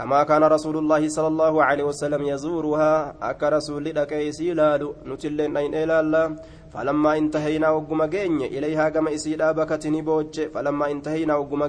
كما 0.00 0.24
كان 0.24 0.40
رسول 0.44 0.76
الله 0.80 1.08
صلى 1.08 1.28
الله 1.28 1.54
عليه 1.64 1.84
وسلم 1.84 2.22
يزورها 2.32 2.92
أكا 3.30 3.48
رسول 3.48 3.84
لك 3.84 4.12
إسيلال 4.12 4.82
نتلين 5.04 5.56
أين 5.56 5.74
إلالا 5.74 6.24
فلما 6.72 7.12
انتهينا 7.18 7.68
وقم 7.70 8.00
إليها 8.56 8.88
كما 8.88 9.14
إسيلا 9.14 9.52
بكتني 9.52 10.00
بوجه. 10.02 10.48
فلما 10.54 10.90
انتهينا 10.90 11.36
وقم 11.36 11.62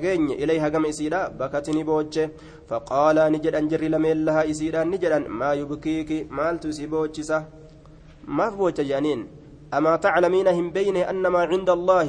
إليها 0.44 0.70
كما 0.70 0.89
إسيلا 0.89 1.28
بكتني 1.39 1.84
بوجه. 1.84 2.32
فقال 2.70 3.17
نجد 3.34 3.56
أنجري 3.56 3.88
لمن 3.88 4.26
لها 4.26 4.50
إسيلا 4.52 4.84
نجدا 4.84 5.20
ما 5.39 5.54
يبكيك 5.54 6.32
مال 6.32 6.60
تسيبوجسة 6.60 7.39
ما 8.28 8.48
في 8.50 8.84
جانين. 8.84 9.28
أما 9.74 9.96
تعلمين 9.96 10.48
هم 10.48 10.72
بينه 10.72 11.02
أن 11.12 11.26
عند 11.36 11.70
الله 11.70 12.08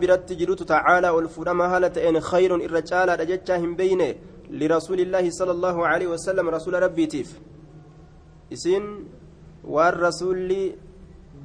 biratti 0.00 0.36
jirutu 0.36 0.64
tacaalaa 0.64 1.12
ol 1.12 1.28
fudhama 1.28 1.68
haala 1.68 1.90
ta'een 1.90 2.20
khayrun 2.20 2.60
irra 2.60 2.82
caalaadha 2.82 3.24
jechaa 3.24 3.58
hin 3.58 3.76
beyne 3.76 4.16
lirasuulillaahi 4.50 5.32
sala 5.32 5.52
allaahu 5.52 5.84
aleyhi 5.84 6.12
wasalam 6.12 6.50
rasuula 6.50 6.80
rabbiitiif 6.80 7.28
isin 8.50 8.84
waan 9.64 9.94
rasuulli 9.94 10.76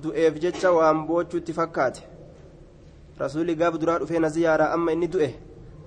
du'eef 0.03 0.39
jecha 0.39 0.71
waan 0.71 1.07
boochuutti 1.07 1.53
fakkaate 1.53 2.01
rasuulli 3.19 3.55
gaaf 3.55 3.79
duraa 3.79 3.99
dhufee 3.99 4.19
na 4.19 4.29
ziyaara 4.29 4.71
amma 4.71 4.91
inni 4.91 5.07
du'e 5.07 5.29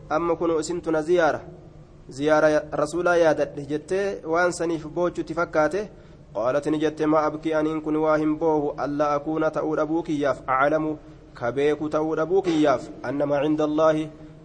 amma 0.09 0.37
kun 0.37 0.57
isintu 0.61 0.91
na 0.91 1.03
ziyaara 1.03 1.41
ziyaara 2.09 2.49
rasuulaa 2.73 3.17
yaadadhe 3.17 3.67
jettee 3.67 4.07
waan 4.25 4.53
saniif 4.53 4.87
boochuutti 4.87 5.35
fakkaate 5.35 5.89
qaalat 6.35 6.67
ni 6.67 6.79
jette 6.79 7.07
maa 7.07 7.23
abkii 7.29 7.55
aniin 7.55 7.83
kun 7.83 7.97
waa 7.97 8.17
hin 8.17 8.39
boohu 8.39 8.75
allaa 8.77 9.15
akuuna 9.15 9.51
ta'uu 9.51 9.77
dhabuu 9.77 10.03
kiyyaaf 10.03 10.43
aclamu 10.47 10.99
كبيك 11.41 11.79
تود 11.93 12.19
أبوك 12.19 12.49
ياف 12.49 12.91
أنما 13.09 13.37
عند 13.45 13.61
الله 13.61 13.97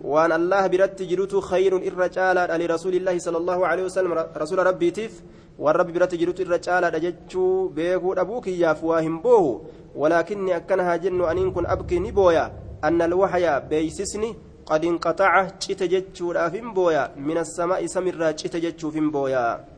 وأن 0.01 0.31
الله 0.31 0.67
برت 0.67 1.01
جلوت 1.01 1.34
خير 1.51 1.73
الرجال 1.89 2.38
لرسول 2.62 2.93
الله 2.95 3.15
صلى 3.25 3.38
الله 3.38 3.60
عليه 3.67 3.84
وسلم 3.84 4.12
رسول 4.38 4.60
ربي 4.69 4.91
تيف 4.91 5.13
والرب 5.60 5.88
برت 5.93 6.15
جلوت 6.15 6.39
الرجال 6.45 6.84
أجتشو 6.84 7.67
بيكو 7.67 8.13
أبوك 8.13 8.47
ياف 8.47 8.84
واهم 8.84 9.15
بوه 9.21 9.62
ولكني 9.95 10.55
أكنها 10.55 10.95
جن 10.95 11.21
أن 11.31 11.51
كن 11.55 11.65
أبكي 11.65 11.99
نبويا 11.99 12.45
أن 12.84 13.01
الوحي 13.01 13.45
بيسسني 13.69 14.36
قد 14.65 14.86
انقطع 14.86 15.47
رافين 16.21 16.73
بويا 16.73 17.03
من 17.27 17.38
السماء 17.38 17.86
سمر 17.86 18.31
تجتشو 18.31 18.91
فين 18.91 19.12
بويا 19.12 19.74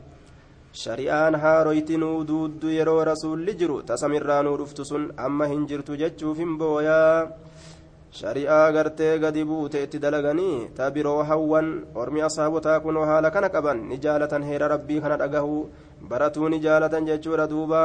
shari'aan 0.74 1.36
haaroytinuu 1.44 2.24
duuddu 2.28 2.70
yeroo 2.78 3.04
rasuulli 3.10 3.54
jiru 3.60 3.82
tasamirraanuu 3.90 4.58
dhuftu 4.62 4.86
sun 4.86 5.12
amma 5.26 5.48
hin 5.52 5.68
jirtu 5.70 5.98
jechuuf 6.02 6.38
hin 6.38 6.58
booyaa 6.58 7.30
shari'aa 8.20 8.72
gartee 8.76 9.20
gadi 9.24 9.44
buute 9.46 9.84
itti 9.84 10.00
dalaganii 10.04 10.70
ta 10.78 10.92
biroo 10.92 11.24
hawwan 11.30 11.68
ormi 11.96 12.22
asaabotaa 12.28 12.80
kunoo 12.86 13.06
haala 13.10 13.32
kana 13.32 13.50
qaban 13.56 13.82
ni 13.90 13.98
jaalatan 14.06 14.44
heera 14.50 14.68
rabbii 14.74 15.02
kana 15.02 15.18
dhagahuu 15.24 15.70
baratuu 16.10 16.50
ni 16.50 16.60
jaalatan 16.60 17.06
jechuudha 17.10 17.48
duuba 17.54 17.82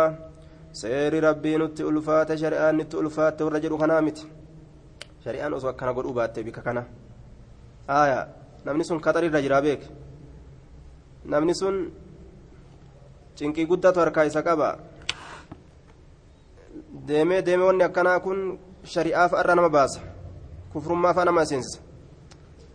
seeri 0.73 1.21
rabbii 1.21 1.57
nutti 1.63 1.85
ulfaate 1.91 2.37
shari'aan 2.43 2.77
nutti 2.81 2.97
ulfaatte 2.97 3.45
warra 3.45 3.61
jedhu 3.65 3.79
kanaa 3.83 4.01
miti 4.09 4.27
shari'aan 5.25 5.55
osoo 5.55 5.71
akkana 5.73 5.93
godhuu 5.97 6.15
baatte 6.21 6.45
bika 6.47 6.63
kana 6.69 6.85
aaya 7.89 8.21
namni 8.65 8.85
sun 8.85 9.01
kaxarirra 9.01 9.41
jiraa 9.45 9.63
beek 9.67 9.83
namni 11.35 11.55
sun 11.55 11.77
cinqii 13.37 13.67
guddatu 13.67 14.01
harkaa 14.01 14.25
isa 14.27 14.43
qaba. 14.43 14.79
Deemee 17.07 17.43
deemee 17.43 17.67
wanni 17.67 17.85
akkanaa 17.85 18.21
kun 18.21 18.59
shari'aaf 18.85 19.33
irra 19.41 19.55
nama 19.55 19.69
baasa. 19.69 20.01
Kufrummaafaa 20.73 21.25
nama 21.25 21.45
seensisa 21.47 21.81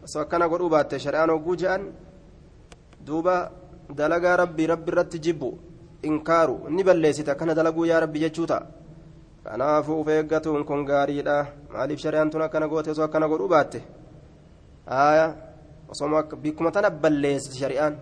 osoo 0.04 0.22
akkana 0.22 0.48
godhuu 0.50 0.70
baatte 0.70 1.00
shari'aan 1.00 1.30
hogguu 1.30 1.56
je'an 1.62 1.84
duuba 3.06 3.52
dalagaa 3.98 4.36
rabbii 4.44 4.68
rabbi 4.68 4.92
irratti 4.92 5.20
jibbu 5.20 5.50
inkaaru 6.04 6.70
ni 6.70 6.84
balleessita. 6.84 7.32
Akkana 7.32 7.56
dalaguu 7.56 7.86
yaa 7.86 8.00
rabbi 8.00 8.20
jechuu 8.20 8.46
ta'a. 8.46 8.66
Kanaafuu 9.44 10.02
uf 10.02 10.08
eeggatuun 10.08 10.66
kun 10.66 10.86
gaariidha. 10.86 11.46
Maaliif 11.74 12.00
shari'aan 12.00 12.30
tun 12.30 12.42
akkana 12.42 12.68
goote? 12.68 12.92
Osoo 12.92 13.04
akkana 13.06 13.28
godhuu 13.28 13.48
baatte. 13.48 13.82
Osoo 15.90 16.24
bikkuma 16.42 16.72
tana 16.72 16.90
balleessiti 16.90 17.58
shari'aan 17.58 17.96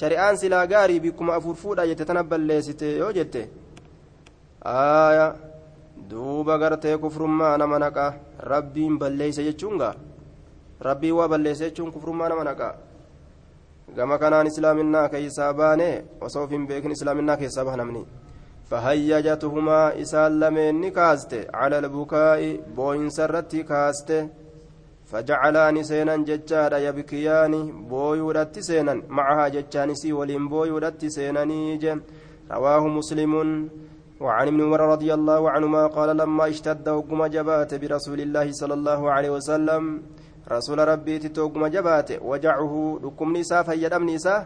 shari'aan 0.00 0.36
silaa 0.42 0.66
gaarii 0.72 1.00
bikkuma 1.04 1.34
afur 1.38 1.56
fuudha 1.62 1.86
jette 1.90 2.04
tana 2.08 2.22
balleessite 2.30 2.88
yoo 3.02 3.12
jette 3.18 3.42
aaya 4.74 5.26
duuba 6.10 6.58
gartee 6.62 6.96
kufrummaa 7.04 7.54
nama 7.58 7.78
naqa 7.84 8.06
rabbiin 8.52 8.98
balleeyse 8.98 9.44
jechuun 9.48 9.78
gaa 9.82 9.94
rabbiin 10.88 11.16
waa 11.18 11.28
balleeyse 11.28 11.64
jechuun 11.68 11.92
kufrummaa 11.94 12.28
nama 12.28 12.44
naqa 12.50 12.68
gama 13.96 14.18
kanaan 14.18 14.46
islaaminaa 14.52 15.08
keeysaa 15.14 15.52
baane 15.62 15.88
osoo 16.20 16.44
of 16.44 16.50
hin 16.56 16.66
beekin 16.66 16.96
islaaminaa 16.98 17.40
keessaa 17.42 17.64
baha 17.70 17.82
namni 17.82 18.04
فهيجتهما 18.70 20.02
إسال 20.02 20.40
لمن 20.40 20.90
كاسته 20.90 21.44
على 21.54 21.78
البكاء 21.78 22.40
بوين 22.76 23.10
سرتي 23.10 23.62
كاسته 23.62 24.28
فجعلان 25.14 25.76
سينا 25.90 26.16
ججادا 26.28 26.78
يبكيان 26.88 27.54
بويودت 27.90 28.58
سينا 28.68 28.94
معها 29.18 29.46
ججان 29.54 29.94
سي 30.00 30.12
ولين 30.18 30.48
بويودت 30.52 31.02
سينانيج 31.16 31.84
رواه 32.56 32.84
مسلم. 32.98 33.32
وعن 34.24 34.46
ابن 34.50 34.60
عمر 34.66 34.80
رضي 34.94 35.10
الله 35.18 35.50
عنهما 35.54 35.82
قال 35.96 36.16
لما 36.16 36.44
اشتد 36.48 36.88
وقم 36.88 37.20
جبات 37.26 37.70
برسول 37.82 38.20
الله 38.26 38.46
صلى 38.60 38.74
الله 38.74 39.00
عليه 39.14 39.30
وسلم 39.36 39.82
رسول 40.54 40.78
ربي 40.92 41.18
تتوقم 41.18 41.66
جبات 41.66 42.08
وجعه 42.30 42.74
لكم 43.04 43.36
نساء 43.36 43.62
فيدم 43.62 44.02
نساء 44.10 44.40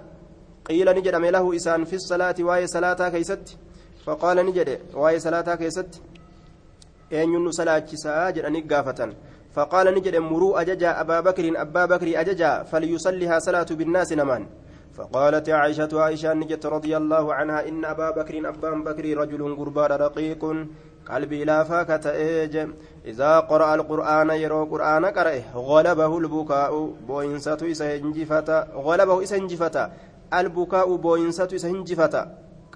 قيل 0.68 0.86
نجد 0.96 1.14
له 1.36 1.44
إسان 1.56 1.84
في 1.84 1.96
الصلاة 2.00 2.38
واي 2.48 2.66
صلاة 2.66 3.00
كيست؟ 3.14 3.44
فقال 4.04 4.36
نجد 4.46 4.68
واي 4.94 5.18
صلاة 5.26 5.48
كيست؟ 5.60 5.90
أين 7.12 7.28
ينو 7.34 7.50
صلاة 7.50 7.84
جد 8.34 8.44
أنك 8.48 8.64
فقال 9.54 9.94
نجد 9.94 10.16
مروا 10.16 10.60
أججا 10.60 11.00
أبا 11.00 11.20
بكر 11.20 11.60
أبا 11.60 11.84
بكر 11.86 12.20
أججا 12.20 12.62
فليصليها 12.62 13.38
صلاة 13.38 13.66
بالناس 13.70 14.12
نمان. 14.12 14.46
فقالت 14.98 15.48
عائشة 15.50 15.88
عائشة 15.92 16.34
نجت 16.34 16.66
رضي 16.66 16.96
الله 16.96 17.34
عنها 17.34 17.68
إن 17.68 17.84
أبا 17.84 18.10
بكر 18.10 18.48
أبا 18.48 18.70
بكر 18.70 19.16
رجل 19.18 19.56
قربان 19.56 19.92
رقيق 19.92 20.42
قلبي 21.08 21.44
لا 21.44 21.64
فاكة 21.64 22.10
إيج 22.10 22.54
إذا 23.06 23.40
قرأ 23.40 23.74
القرآن 23.74 24.30
يرو 24.30 24.64
قرآن 24.64 25.04
قرأه 25.06 25.42
غلبه 25.54 26.18
البكاء 26.18 26.72
بوينسة 27.08 27.58
إسهنجفة 27.62 28.48
غلبه 28.74 29.22
إسهنجفة 29.22 29.90
البكاء 30.34 30.96
بوينسة 30.96 31.48
إسهنجفة 31.54 32.14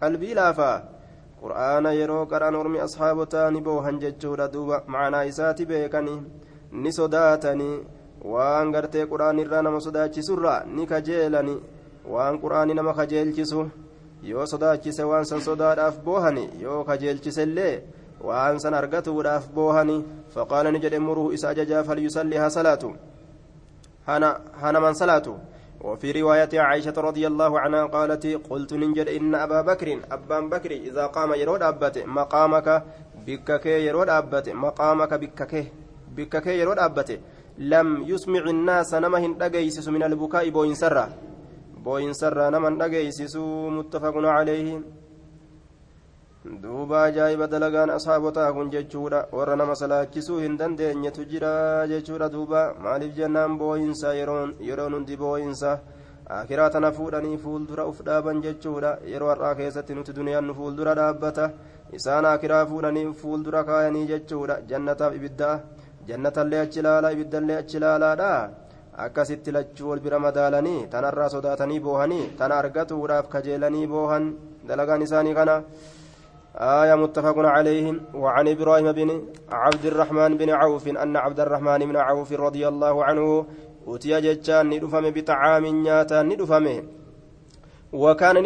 قلبي 0.03 0.35
لا 0.35 0.53
فا. 0.53 0.89
قرآن 1.43 1.87
يرو 1.87 2.25
قرآن 2.25 2.55
ورمي 2.55 2.85
أصحابتا 2.85 3.51
نبوهن 3.51 3.99
ججورا 3.99 4.47
دوبا 4.47 4.83
معنا 4.87 5.29
إساتي 5.29 5.65
بيكني. 5.65 6.23
Ni 6.73 6.93
sodaatanii 6.93 7.81
waan 8.25 8.73
gartee 8.73 9.07
quraanirraa 9.07 9.63
nama 9.63 9.81
sodaachisurraa 9.81 10.65
ni 10.75 10.87
kajeelani 10.87 11.57
waan 12.15 12.39
quraani 12.41 12.75
nama 12.75 12.95
kajeelchisu 12.95 13.71
yoo 14.23 14.47
sodaachise 14.47 15.05
waan 15.05 15.25
san 15.25 15.41
sodaadhaaf 15.41 15.99
boohani 16.05 16.45
yoo 16.61 16.85
kajeelchisellee 16.85 17.83
waan 18.25 18.61
san 18.61 18.75
argatuudhaaf 18.75 19.49
boohani 19.55 20.05
faqaala 20.35 20.73
ni 20.73 20.81
jedhe 20.85 20.99
muruu 20.99 21.33
isa 21.33 21.49
ajajaa 21.49 21.83
falyusallihaa 21.89 22.51
salaatu 22.51 22.95
hana 24.07 24.81
man 24.81 24.95
salaatu 24.95 25.39
وفي 25.83 26.13
رواية 26.13 26.61
عائشة 26.61 26.95
رضي 26.97 27.27
الله 27.27 27.61
عنها 27.61 27.85
قالت 27.87 28.27
قلت 28.51 28.73
ننجد 28.73 29.09
إن 29.09 29.35
أبا 29.35 29.61
بكر 29.63 29.99
أبان 30.13 30.49
بكر 30.49 30.71
إذا 30.71 31.07
قام 31.07 31.35
يرود 31.35 31.63
أبت 31.63 31.99
مقامك 32.07 32.83
بكك 33.27 33.67
يرود 33.67 34.09
أبت 34.09 34.49
مقامك 34.49 35.15
بكك 35.15 35.53
bikka 36.17 36.41
kee 36.47 36.57
yeroo 36.61 36.75
dhaabbate 36.81 37.21
lam 37.75 37.93
yusmic 38.11 38.47
innaasa 38.55 39.01
nama 39.01 39.21
hin 39.25 39.37
dhageysisu 39.43 39.93
min 39.93 40.03
albukaa'i 40.09 40.51
booyinsarraa 40.57 41.09
booyinsarraa 41.85 42.51
nama 42.51 42.71
hin 42.71 42.79
dhageysisu 42.83 43.45
muttafaqun 43.77 44.29
calayhi 44.33 44.77
duuba 46.63 47.03
ajaa'iba 47.09 47.47
dalagaan 47.47 47.91
asxaabotaa 47.97 48.53
kun 48.53 48.71
jechuudha 48.71 49.27
warra 49.39 49.57
nama 49.57 49.75
salaachisuu 49.81 50.39
hin 50.45 50.57
dandeenyetu 50.61 51.27
jira 51.33 51.53
jechuudha 51.93 52.29
duuba 52.33 52.63
maaliif 52.87 53.13
jennaan 53.19 53.59
booyinsa 53.59 54.15
yeroon 54.21 54.95
hundi 54.97 55.17
booyinsa 55.17 55.77
akiraa 56.41 56.71
tana 56.71 56.91
fuudhanii 56.97 57.37
fuuldura 57.45 57.87
uf 57.91 58.01
dhaaban 58.09 58.43
jechuudha 58.43 58.91
yeroo 59.13 59.29
har'aa 59.33 59.55
keessatti 59.61 59.95
nuti 59.95 60.17
duniyaan 60.19 60.47
nu 60.51 60.55
fuuldura 60.59 60.95
dhaabbata 61.01 61.51
isaan 61.99 62.27
akiraa 62.33 62.67
fuudhanii 62.73 63.07
fuuldura 63.23 63.65
kaayanii 63.71 64.07
jechuudha 64.13 64.61
jannataaf 64.71 65.17
ibiddaa 65.21 65.57
jannatallee 66.09 66.61
achi 66.65 66.79
ilaalaa 66.83 67.15
ibiddallee 67.17 67.57
achi 67.63 67.77
ilaalaadha 67.77 68.31
akkasitti 69.05 69.53
lachuu 69.57 69.89
wal 69.91 70.01
bira 70.07 70.19
madaalanii 70.27 70.87
tanarraa 70.95 71.29
sodaatanii 71.35 71.81
boohanii 71.87 72.31
tana 72.39 72.61
argatuudhaaf 72.63 73.29
kajeelanii 73.35 73.87
boohan 73.87 74.25
dalagaan 74.69 75.03
isaanii 75.09 75.35
kana 75.41 75.57
آية 76.57 76.95
متفق 76.95 77.39
عليه 77.39 77.95
وعن 78.15 78.49
إبراهيم 78.49 78.93
بن 78.93 79.23
عبد 79.53 79.85
الرحمن 79.85 80.37
بن 80.37 80.51
عوف 80.51 80.89
أن 80.89 81.17
عبد 81.17 81.41
الرحمن 81.41 81.79
بن 81.79 81.97
عوف 81.97 82.33
رضي 82.33 82.69
الله 82.69 83.05
عنه 83.05 83.47
أتي 83.89 84.21
جتان 84.21 84.69
ندفم 84.71 85.11
بطعام 85.11 85.67
نياتا 85.67 86.23
ندفمه 86.23 86.83
وكان 87.93 88.43